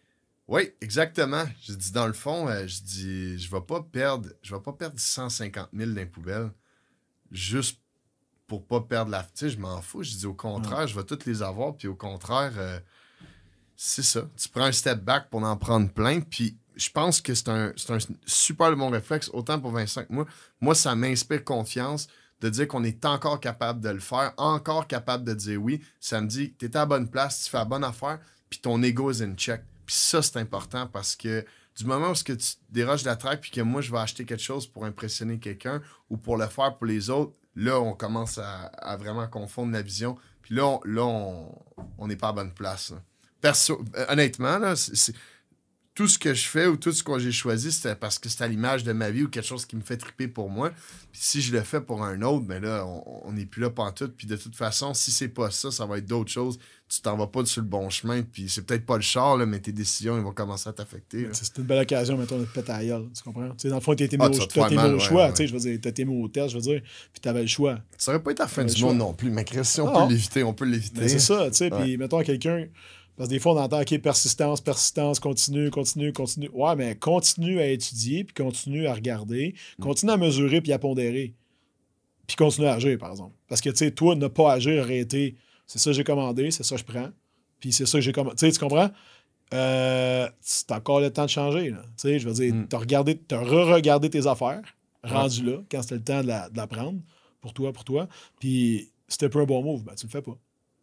[0.47, 1.45] Oui, exactement.
[1.63, 4.73] Je dis dans le fond, euh, je dis je vais pas perdre, je vais pas
[4.73, 6.51] perdre 150 000 dans les poubelles
[7.31, 7.81] juste
[8.47, 9.23] pour pas perdre la.
[9.23, 10.03] Tu sais, je m'en fous.
[10.03, 11.77] Je dis au contraire, je vais toutes les avoir.
[11.77, 12.81] Puis au contraire, euh,
[13.77, 14.29] c'est ça.
[14.37, 16.21] Tu prends un step back pour en prendre plein.
[16.21, 20.13] Puis je pense que c'est un, c'est un super bon réflexe, autant pour Vincent que
[20.13, 20.27] moi.
[20.61, 22.09] Moi, ça m'inspire confiance
[22.41, 25.83] de dire qu'on est encore capable de le faire, encore capable de dire oui.
[26.01, 28.19] Ça me dit, tu es à la bonne place, tu fais la bonne affaire,
[28.49, 29.63] puis ton ego is in check.
[29.87, 31.45] Puis ça, c'est important parce que
[31.77, 34.43] du moment où que tu déroges la traque, puis que moi, je vais acheter quelque
[34.43, 35.81] chose pour impressionner quelqu'un
[36.11, 40.17] ou pour le faire pour les autres, là, on commence à, vraiment confondre la vision.
[40.43, 41.55] Puis là, on là, on
[41.99, 42.93] on n'est pas à bonne place.
[43.41, 45.15] Perso, euh, honnêtement, là, c'est-
[45.99, 48.45] tout ce que je fais ou tout ce que j'ai choisi, c'était parce que c'est
[48.45, 50.71] à l'image de ma vie ou quelque chose qui me fait triper pour moi.
[51.11, 52.87] Puis si je le fais pour un autre, ben là,
[53.25, 54.15] on n'est plus là pantoute.
[54.17, 56.61] Puis de toute façon, si c'est pas ça, ça va être d'autres choses.
[56.89, 58.23] Tu t'en vas pas sur le bon chemin.
[58.23, 61.27] Puis c'est peut-être pas le char, là, mais tes décisions, ils vont commencer à t'affecter.
[61.33, 63.49] C'est une belle occasion, mettons, de te péter à gueule, tu comprends?
[63.49, 65.29] Tu sais, dans le fond, t'as été mis Ah, au, mis mal, au ouais, choix,
[65.37, 65.47] ouais.
[65.49, 66.81] je veux dire, t'as été mis au test, je veux dire,
[67.13, 67.81] puis t'avais le choix.
[67.97, 70.05] Ça aurait pas été la fin du monde non plus, mais Chris, si on Ah.
[70.07, 71.01] peut l'éviter, on peut l'éviter.
[71.01, 72.67] Mais c'est ça, tu sais, puis mettons quelqu'un,
[73.19, 76.49] parce que des fois, on entend, OK, persistance, persistance, continue, continue, continue.
[76.55, 79.83] Ouais, mais continue à étudier, puis continue à regarder, Mm.
[79.83, 81.35] continue à mesurer, puis à pondérer.
[82.27, 83.35] Puis continue à agir, par exemple.
[83.49, 85.35] Parce que, tu sais, toi, ne pas agir aurait été,
[85.67, 87.11] c'est ça que j'ai commandé, c'est ça que je prends,
[87.61, 88.37] puis c'est ça que j'ai commandé.
[88.37, 88.91] Tu sais, tu comprends?
[89.55, 91.83] Euh, c'est encore le temps de changer, là.
[91.83, 92.69] Tu sais, je veux dire, Mm.
[92.69, 94.63] t'as regardé, t'as re-regardé tes affaires,
[95.03, 97.01] rendu là, quand c'était le temps de la, de la prendre,
[97.41, 98.09] pour toi, pour toi,
[98.41, 100.37] puis c'était pas un bon move, ben tu le fais pas.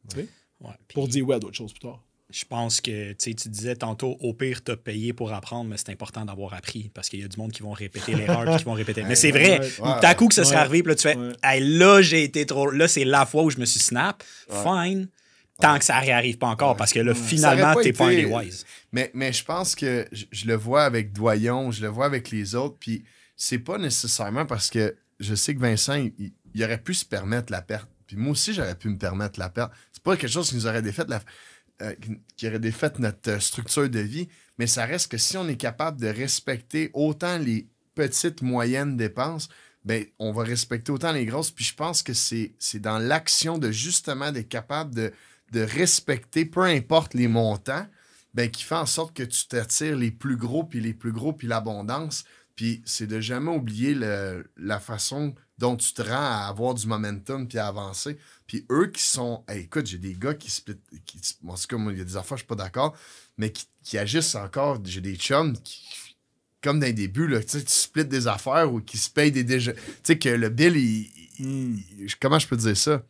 [0.10, 0.28] Tu sais?
[0.62, 2.02] Ouais, Pour dire ouais à d'autres choses plus tard.
[2.32, 5.78] Je pense que tu sais, tu disais tantôt, au pire, t'as payé pour apprendre, mais
[5.78, 8.63] c'est important d'avoir appris parce qu'il y a du monde qui vont répéter l'erreur qui
[8.63, 9.03] vont répéter.
[9.03, 9.61] Mais c'est vrai,
[10.01, 12.69] t'as coup que ça serait arrivé, puis là, tu fais, hey, là, j'ai été trop.
[12.71, 14.23] Là, c'est la fois où je me suis snap.
[14.49, 15.07] Fine.
[15.61, 18.26] Tant que ça réarrive pas encore, parce que là, finalement, pas t'es pas un des
[18.26, 18.65] wise.
[18.91, 22.30] Mais, mais je pense que je, je le vois avec Doyon, je le vois avec
[22.30, 23.05] les autres, puis
[23.38, 27.61] c'est pas nécessairement parce que je sais que Vincent, il aurait pu se permettre la
[27.61, 27.89] perte.
[28.07, 29.71] Puis moi aussi, j'aurais pu me permettre la perte.
[29.91, 31.21] C'est pas quelque chose qui nous aurait défait, la,
[31.82, 31.93] euh,
[32.38, 35.57] qui- aurait défait notre euh, structure de vie, mais ça reste que si on est
[35.57, 39.49] capable de respecter autant les petites, moyennes dépenses,
[39.84, 41.51] ben, on va respecter autant les grosses.
[41.51, 45.11] Puis je pense que c'est dans l'action de justement d'être capable de,
[45.53, 47.88] respecter, peu importe les montants,
[48.34, 51.34] ben, qui fait en sorte que tu t'attires les plus gros, puis les plus gros,
[51.34, 52.26] puis l'abondance.
[52.55, 57.47] Puis c'est de jamais oublier la façon dont tu te rends à avoir du momentum
[57.47, 58.17] puis à avancer.
[58.48, 59.43] Puis eux qui sont.
[59.48, 60.76] Hey, écoute, j'ai des gars qui split.
[61.06, 62.96] Qui, en tout cas, moi, il y a des affaires, je suis pas d'accord,
[63.38, 64.80] mais qui, qui agissent encore.
[64.84, 65.82] J'ai des chums qui.
[66.62, 69.78] Comme dans les débuts, là, tu splits des affaires ou qui se payent des déjeuners.
[69.78, 73.04] Tu sais, que le bill, il, il- il- Comment je peux dire ça?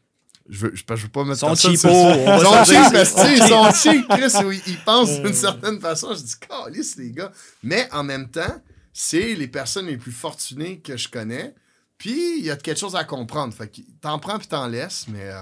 [0.50, 2.44] Je veux, je, je veux pas mettre Ils sont personne cheapos, sur- on va Ils
[2.46, 6.14] sont cheap, ils sont cheap, Chris, ils, ils pensent d'une certaine façon.
[6.14, 7.32] Je dis, calisse, les gars.
[7.64, 8.62] Mais en même temps,
[8.94, 11.56] c'est les personnes les plus fortunées que je connais.
[11.98, 13.54] Puis, il y a quelque chose à comprendre.
[13.54, 15.41] Fait que t'en prends puis t'en laisses, mais euh,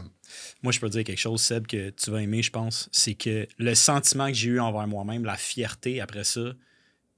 [0.62, 2.90] Moi, je peux te dire quelque chose, Seb, que tu vas aimer, je pense.
[2.92, 6.54] C'est que le sentiment que j'ai eu envers moi-même, la fierté après ça, de,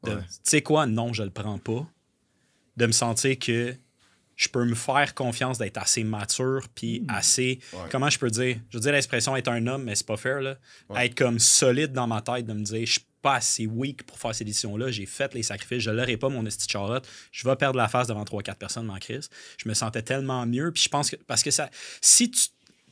[0.03, 0.15] Ouais.
[0.21, 1.85] tu sais quoi, non, je le prends pas.
[2.77, 3.75] De me sentir que
[4.35, 7.59] je peux me faire confiance d'être assez mature, puis assez.
[7.73, 7.79] Ouais.
[7.89, 8.57] Comment je peux dire?
[8.69, 10.57] Je veux dire l'expression être un homme, mais c'est pas fair, là.
[10.97, 14.35] Être comme solide dans ma tête, de me dire, je pas assez weak pour faire
[14.35, 14.91] ces décisions-là.
[14.91, 17.07] J'ai fait les sacrifices, je l'aurai pas, mon esti charlotte.
[17.31, 19.31] Je vais perdre la face devant 3-4 personnes, en crise.
[19.57, 21.15] Je me sentais tellement mieux, puis je pense que.
[21.15, 21.71] Parce que ça.
[22.01, 22.39] Si tu.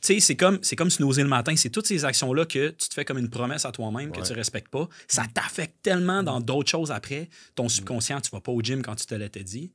[0.00, 1.54] Tu sais, c'est comme, c'est comme snoozer le matin.
[1.56, 4.32] C'est toutes ces actions-là que tu te fais comme une promesse à toi-même que tu
[4.32, 4.88] respectes pas.
[5.06, 7.30] Ça t'affecte tellement dans d'autres choses après.
[7.54, 9.72] Ton subconscient, tu vas pas au gym quand tu te l'étais dit.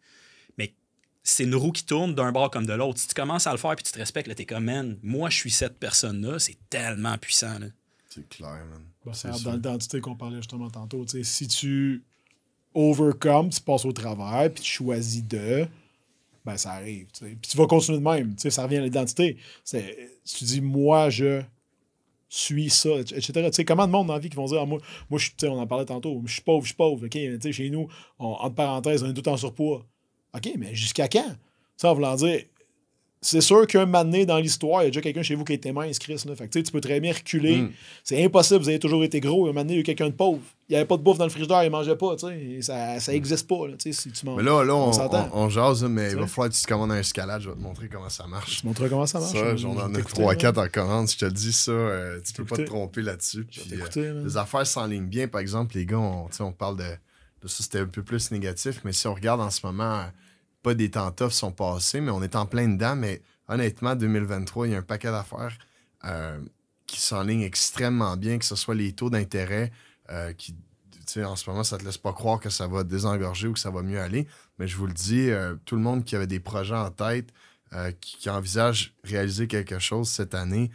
[0.60, 0.76] Mais
[1.24, 3.00] c'est une roue qui tourne d'un bord comme de l'autre.
[3.00, 5.32] Si tu commences à le faire puis tu te respectes, là, t'es comme, man, moi,
[5.32, 6.38] je suis cette personne-là.
[6.38, 7.68] C'est tellement puissant, là.
[8.10, 8.84] c'est clair, man.
[9.06, 11.06] Bah, C'est dans l'identité qu'on parlait justement tantôt.
[11.24, 12.04] Si tu
[12.74, 15.68] overcome, tu passes au travers, puis tu choisis de,
[16.46, 17.08] ben ça arrive.
[17.20, 18.36] Puis tu vas continuer de même.
[18.38, 19.38] Ça revient à l'identité.
[19.66, 21.42] Tu dis, moi, je
[22.32, 23.32] suis ça, etc.
[23.34, 24.80] Tu sais, comment de monde dans la vie qui vont dire, ah, moi,
[25.10, 27.06] moi je, suis- tu sais, on en parlait tantôt, je suis pauvre, je suis pauvre.
[27.08, 27.88] OK, chez nous,
[28.20, 29.84] on- entre parenthèses, on est tout en surpoids.
[30.36, 31.36] OK, mais jusqu'à quand?
[31.76, 32.44] Ça, en voulant dire,
[33.22, 35.52] c'est sûr qu'un moment donné dans l'histoire, il y a déjà quelqu'un chez vous qui
[35.52, 36.22] a été mince, Chris.
[36.26, 36.36] Là.
[36.38, 37.58] Fait que, tu sais, tu peux très bien reculer.
[37.64, 37.72] Mm.
[38.04, 39.44] C'est impossible, vous avez toujours été gros.
[39.46, 40.40] Un moment donné, il y a eu quelqu'un de pauvre.
[40.70, 42.16] Il n'y avait pas de bouffe dans le frigidaire, il mangeait pas.
[42.16, 42.40] tu sais.
[42.40, 43.68] Et Ça ça existe pas.
[43.68, 44.38] Là, tu sais, si tu manges.
[44.38, 45.30] Mais là, là on, On s'entend.
[45.34, 47.42] on- on jase, mais il va falloir que tu te commandes un escalade.
[47.42, 48.56] Je vais te montrer comment ça marche.
[48.58, 49.34] Je te montrerai comment ça marche.
[49.34, 49.56] Ça, hein.
[49.58, 50.64] j'en ai t'écouter, 3-4 là.
[50.64, 51.10] en commande.
[51.10, 53.46] Je te dis ça, euh, tu peux pas te tromper là-dessus.
[53.98, 55.28] Euh, les affaires s'enlignent bien.
[55.28, 56.84] Par exemple, les gars, on, on parle de,
[57.42, 60.06] de ça, c'était un peu plus négatif, mais si on regarde en ce moment,
[60.62, 62.96] pas des temps toughs sont passés, mais on est en plein dedans.
[62.96, 65.58] Mais honnêtement, 2023, il y a un paquet d'affaires
[66.06, 66.40] euh,
[66.86, 69.72] qui s'enlignent extrêmement bien, que ce soit les taux d'intérêt
[70.10, 70.54] euh, qui.
[70.54, 73.54] tu sais, En ce moment, ça te laisse pas croire que ça va désengorger ou
[73.54, 74.28] que ça va mieux aller.
[74.58, 77.30] Mais je vous le dis, euh, tout le monde qui avait des projets en tête,
[78.02, 80.72] qui, qui envisage réaliser quelque chose cette année,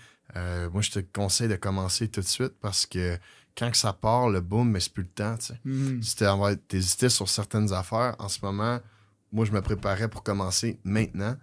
[0.73, 3.19] moi, je te conseille de commencer tout de suite parce que
[3.59, 5.37] quand que ça part, le boom, mais c'est plus le temps.
[5.37, 5.61] tu sais.
[5.65, 6.03] Mhm.
[6.03, 8.79] Si t'as- t'hésitais sur certaines affaires, en ce moment,
[9.35, 11.37] moi, je me préparais pour commencer maintenant.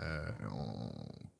[0.00, 0.90] Euh, on-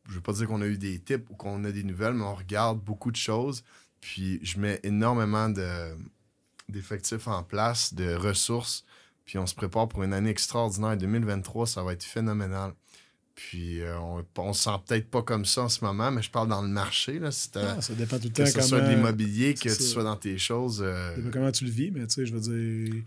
[0.09, 2.23] Je veux pas dire qu'on a eu des tips ou qu'on a des nouvelles, mais
[2.23, 3.65] on regarde beaucoup de choses.
[4.01, 5.97] Puis je mets énormément de-
[6.69, 8.85] d'effectifs en place, de ressources.
[9.25, 10.97] Puis on se prépare pour une année extraordinaire.
[10.97, 12.73] 2023, ça va être phénoménal.
[13.35, 16.31] Puis euh, on, on se sent peut-être pas comme ça en ce moment, mais je
[16.31, 17.19] parle dans le marché.
[17.19, 19.83] Là, si Ah, ça dépend tout le que temps ce soit de l'immobilier, que tu
[19.83, 20.83] sois dans tes choses.
[20.83, 23.03] euh, ça dépend comment tu le vis, mais tu sais, je veux dire,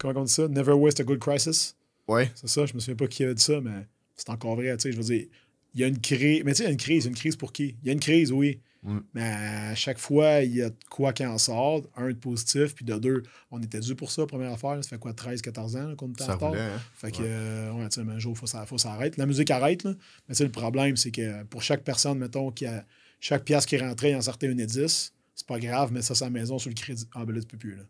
[0.00, 0.48] comment on dit ça?
[0.48, 1.76] Never waste a good crisis?
[2.08, 3.86] ouais, C'est ça, je me souviens pas qui avait dit ça, mais
[4.16, 5.26] c'est encore vrai, tu sais, je veux dire,
[5.74, 7.36] il y a une crise, mais tu sais, il y a une crise, une crise
[7.36, 7.76] pour qui?
[7.82, 8.98] Il y a une crise, oui, Mm.
[9.12, 12.82] mais à chaque fois, il y a quoi qui en sort, un de positif, puis
[12.86, 15.76] de deux, on était dû pour ça, première affaire, là, ça fait quoi, 13, 14
[15.76, 16.54] ans qu'on était en ça retard?
[16.54, 16.78] Hein?
[16.94, 17.24] Fait que, Ouais.
[17.28, 19.16] euh, ouais, tu sais, mais un jour, il faut, ça- faut s'arrêter.
[19.18, 19.90] La musique arrête, là.
[20.26, 22.86] Mais tu sais, le problème, c'est que pour chaque personne, mettons, qui a
[23.20, 26.00] chaque pièce qui est rentrée, il en sortait une et 10, c'est pas grave, mais
[26.00, 27.06] ça, la maison sur le crédit.
[27.14, 27.82] Ah, ben là, tu peux plus, là.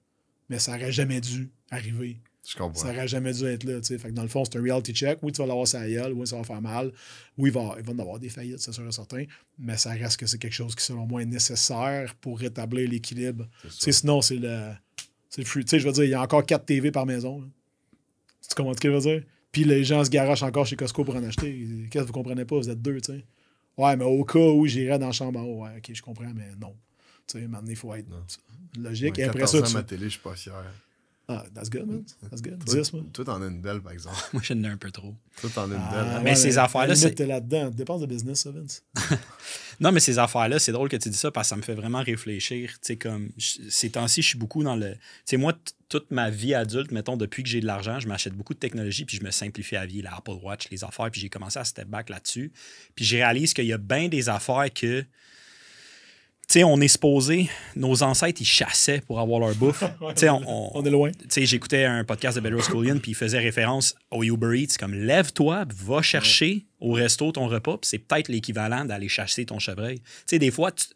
[0.51, 2.21] Mais ça aurait jamais dû arriver.
[2.47, 2.81] Je comprends.
[2.81, 3.81] Ça aurait jamais dû être là.
[3.83, 5.19] Fait que dans le fond, c'est un reality check.
[5.23, 6.13] Oui, tu vas l'avoir sa gueule.
[6.13, 6.93] Oui, ça va faire mal.
[7.39, 9.25] Oui, il va, il va en avoir des faillites, c'est sûr et certain.
[9.59, 13.49] Mais ça reste que c'est quelque chose qui, selon moi, est nécessaire pour rétablir l'équilibre.
[13.71, 14.73] Sinon, c'est le.
[15.29, 15.47] C'est le.
[15.47, 17.41] Tu sais, je veux dire, il y a encore 4 TV par maison.
[17.41, 17.47] là.
[18.49, 19.23] Tu comprends ce que je veux dire?
[19.53, 21.87] Puis les gens se garochent encore chez Costco pour en acheter.
[21.91, 22.57] Qu'est-ce que vous comprenez pas?
[22.57, 23.25] Vous êtes deux, tu sais.
[23.77, 26.33] Ouais, mais au cas où j'irais dans la chambre en haut, ouais, ok, je comprends,
[26.35, 26.75] mais non.
[27.31, 28.25] Tu sais, maintenant, il faut être Non.
[28.83, 29.17] logique.
[29.17, 30.55] Ouais, Et après 14 ça, ans, tu- ma télé, je suis pas fier.
[31.33, 32.03] Ah, that's good, man.
[32.29, 32.59] That's good.
[32.65, 33.03] Toi, 10, moi.
[33.13, 34.17] toi, t'en as une belle, par exemple.
[34.33, 35.15] Moi, j'en ai un peu trop.
[35.41, 36.23] Toi, t'en as une Ah, belle.
[36.25, 37.71] Mais ces affaires-là, c'est- t'es là-dedans.
[37.71, 38.83] Dépense de business, ça, Vince.
[39.81, 41.75] Non, mais ces affaires-là, c'est drôle que tu dis ça parce que ça me fait
[41.75, 42.71] vraiment réfléchir.
[42.73, 44.93] Tu sais, comme je- ces temps-ci, je suis beaucoup dans le.
[44.93, 45.55] Tu sais, moi,
[45.89, 49.05] toute ma vie adulte, mettons, depuis que j'ai de l'argent, je m'achète beaucoup de technologie
[49.07, 51.65] puis je me simplifie la vie, la Apple Watch, les affaires, puis j'ai commencé à
[51.65, 52.53] step back là-dessus.
[52.95, 55.05] Puis je réalise qu'il y a bien des affaires que.
[56.53, 59.85] Sais, on est supposé, nos ancêtres, ils chassaient pour avoir leur bouffe.
[60.01, 61.11] on, on- On est loin.
[61.37, 65.65] j'écoutais un podcast de Bedros Koulian, puis il faisait référence au Uber Eats, comme lève-toi,
[65.85, 69.99] va chercher au resto ton repas, puis c'est peut-être l'équivalent d'aller chasser ton chevreuil.
[69.99, 70.87] Tu sais, des fois, tu-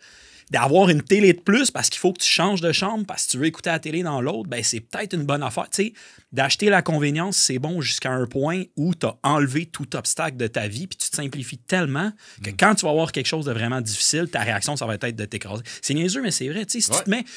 [0.50, 3.32] d'avoir une télé de plus parce qu'il faut que tu changes de chambre parce que
[3.32, 5.68] tu veux écouter la télé dans l'autre, ben c'est peut-être une bonne affaire.
[5.70, 5.92] Tu sais,
[6.32, 10.46] d'acheter la convenience, c'est bon jusqu'à un point où tu as enlevé tout obstacle de
[10.46, 13.52] ta vie, puis tu te simplifies tellement que quand tu vas avoir quelque chose de
[13.52, 15.62] vraiment difficile, ta réaction, ça va être de t'écraser.
[15.82, 16.66] C'est niaiseux, mais c'est vrai.
[16.66, 16.98] Tu sais, si Ouais.
[16.98, 17.24] tu te mets.
[17.24, 17.30] Tu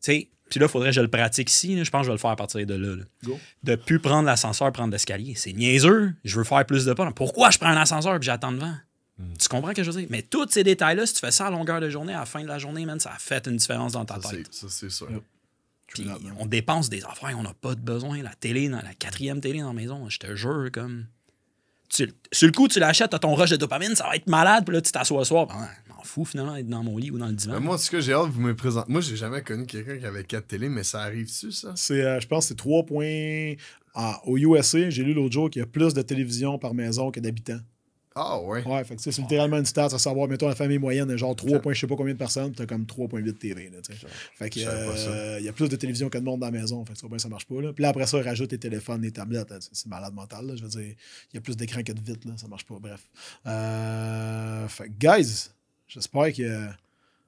[0.00, 1.74] sais, puis là, il faudrait que je le pratique ici.
[1.74, 1.82] là.
[1.82, 2.94] Je pense que je vais le faire à partir de là.
[2.96, 3.02] là.
[3.24, 3.38] Go.
[3.64, 5.34] De plus prendre l'ascenseur, prendre l'escalier.
[5.36, 6.14] C'est niaiseux.
[6.24, 7.10] Je veux faire plus de pas.
[7.10, 8.72] Pourquoi je prends un ascenseur et j'attends devant?
[9.38, 10.08] Tu comprends ce que je veux dire?
[10.10, 12.42] Mais tous ces détails-là, si tu fais ça à longueur de journée, à la fin
[12.42, 14.48] de la journée, man, ça a fait une différence dans ta Ça, tête.
[14.52, 15.10] ça, c'est sûr.
[15.10, 15.22] Yep.
[15.88, 16.06] Puis
[16.38, 18.22] on dépense des affaires, on n'a pas de besoin.
[18.22, 21.06] La télé, dans la quatrième télé dans la maison, je te jure, comme.
[21.88, 24.64] Tu, sur le coup, tu l'achètes, t'as ton rush de dopamine, ça va être malade,
[24.66, 27.12] puis là, tu t'assois le soir, ben, je m'en fous finalement d'être dans mon lit
[27.12, 27.54] ou dans le divan.
[27.54, 28.90] Mais moi, en tout cas, j'ai hâte de vous me présenter.
[28.90, 31.72] Moi, j'ai jamais connu quelqu'un qui avait quatre télés, mais ça arrive-tu, ça?
[31.76, 33.54] C'est, euh, je pense que c'est 3 points.
[33.94, 37.12] Ah, au USA, j'ai lu l'autre jour qu'il y a plus de télévisions par maison
[37.12, 37.60] que d'habitants.
[38.18, 38.66] Ah, ouais.
[38.66, 41.58] Ouais, fait que c'est littéralement une stat à savoir, mettons, la famille moyenne genre 3
[41.60, 43.68] points, je sais pas combien de personnes, t'as comme 3.8 TV.
[43.68, 43.76] Là,
[44.34, 44.70] fait que ça.
[44.70, 46.82] euh, il y a plus de télévisions que de monde dans la maison.
[46.86, 47.60] Fait que ça, ben, ça marche pas.
[47.60, 47.74] Là.
[47.74, 49.50] Puis là, après ça, rajoute les téléphones, les tablettes.
[49.50, 50.46] là, C'est malade mental.
[50.46, 50.56] Là.
[50.56, 50.94] Je veux dire,
[51.32, 52.26] il y a plus d'écran que de vitres.
[52.26, 52.32] Là.
[52.38, 52.78] Ça marche pas.
[52.80, 53.02] Bref.
[53.46, 55.50] Euh, fait que, guys,
[55.86, 56.68] j'espère que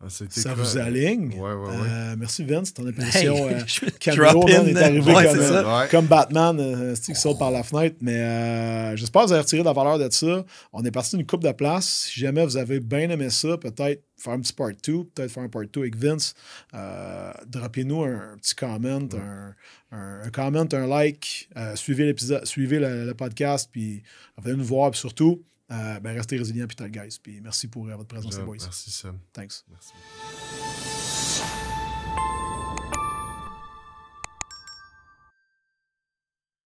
[0.00, 1.32] Ah, ça vous aligne?
[1.34, 1.76] Ouais, ouais, ouais.
[1.90, 3.48] Euh, merci Vince, ton apparition.
[3.48, 5.80] Hey, euh, Camero in, est arrivé ouais, comme, euh.
[5.80, 5.88] Ouais.
[5.90, 7.96] comme Batman, euh, qui saute par la fenêtre.
[8.00, 10.44] Mais euh, j'espère que vous avez retiré de la valeur de ça.
[10.72, 12.04] On est parti d'une coupe de place.
[12.12, 15.42] Si jamais vous avez bien aimé ça, peut-être faire un petit part 2, peut-être faire
[15.42, 16.34] un part 2 avec Vince.
[16.74, 19.54] Euh, Droppez-nous un, petit comment, un,
[19.90, 21.48] un- un comment, un like.
[21.56, 24.04] Euh, suivez l'épisode, suivez le, le podcast, puis
[24.40, 24.92] venez nous voir.
[24.92, 27.18] Puis surtout, euh, ben, restez résilients, puis guys.
[27.22, 28.56] Puis merci pour euh, votre présence, les boys.
[28.60, 29.18] Merci, Sam.
[29.32, 29.64] Thanks.
[29.68, 30.87] Merci.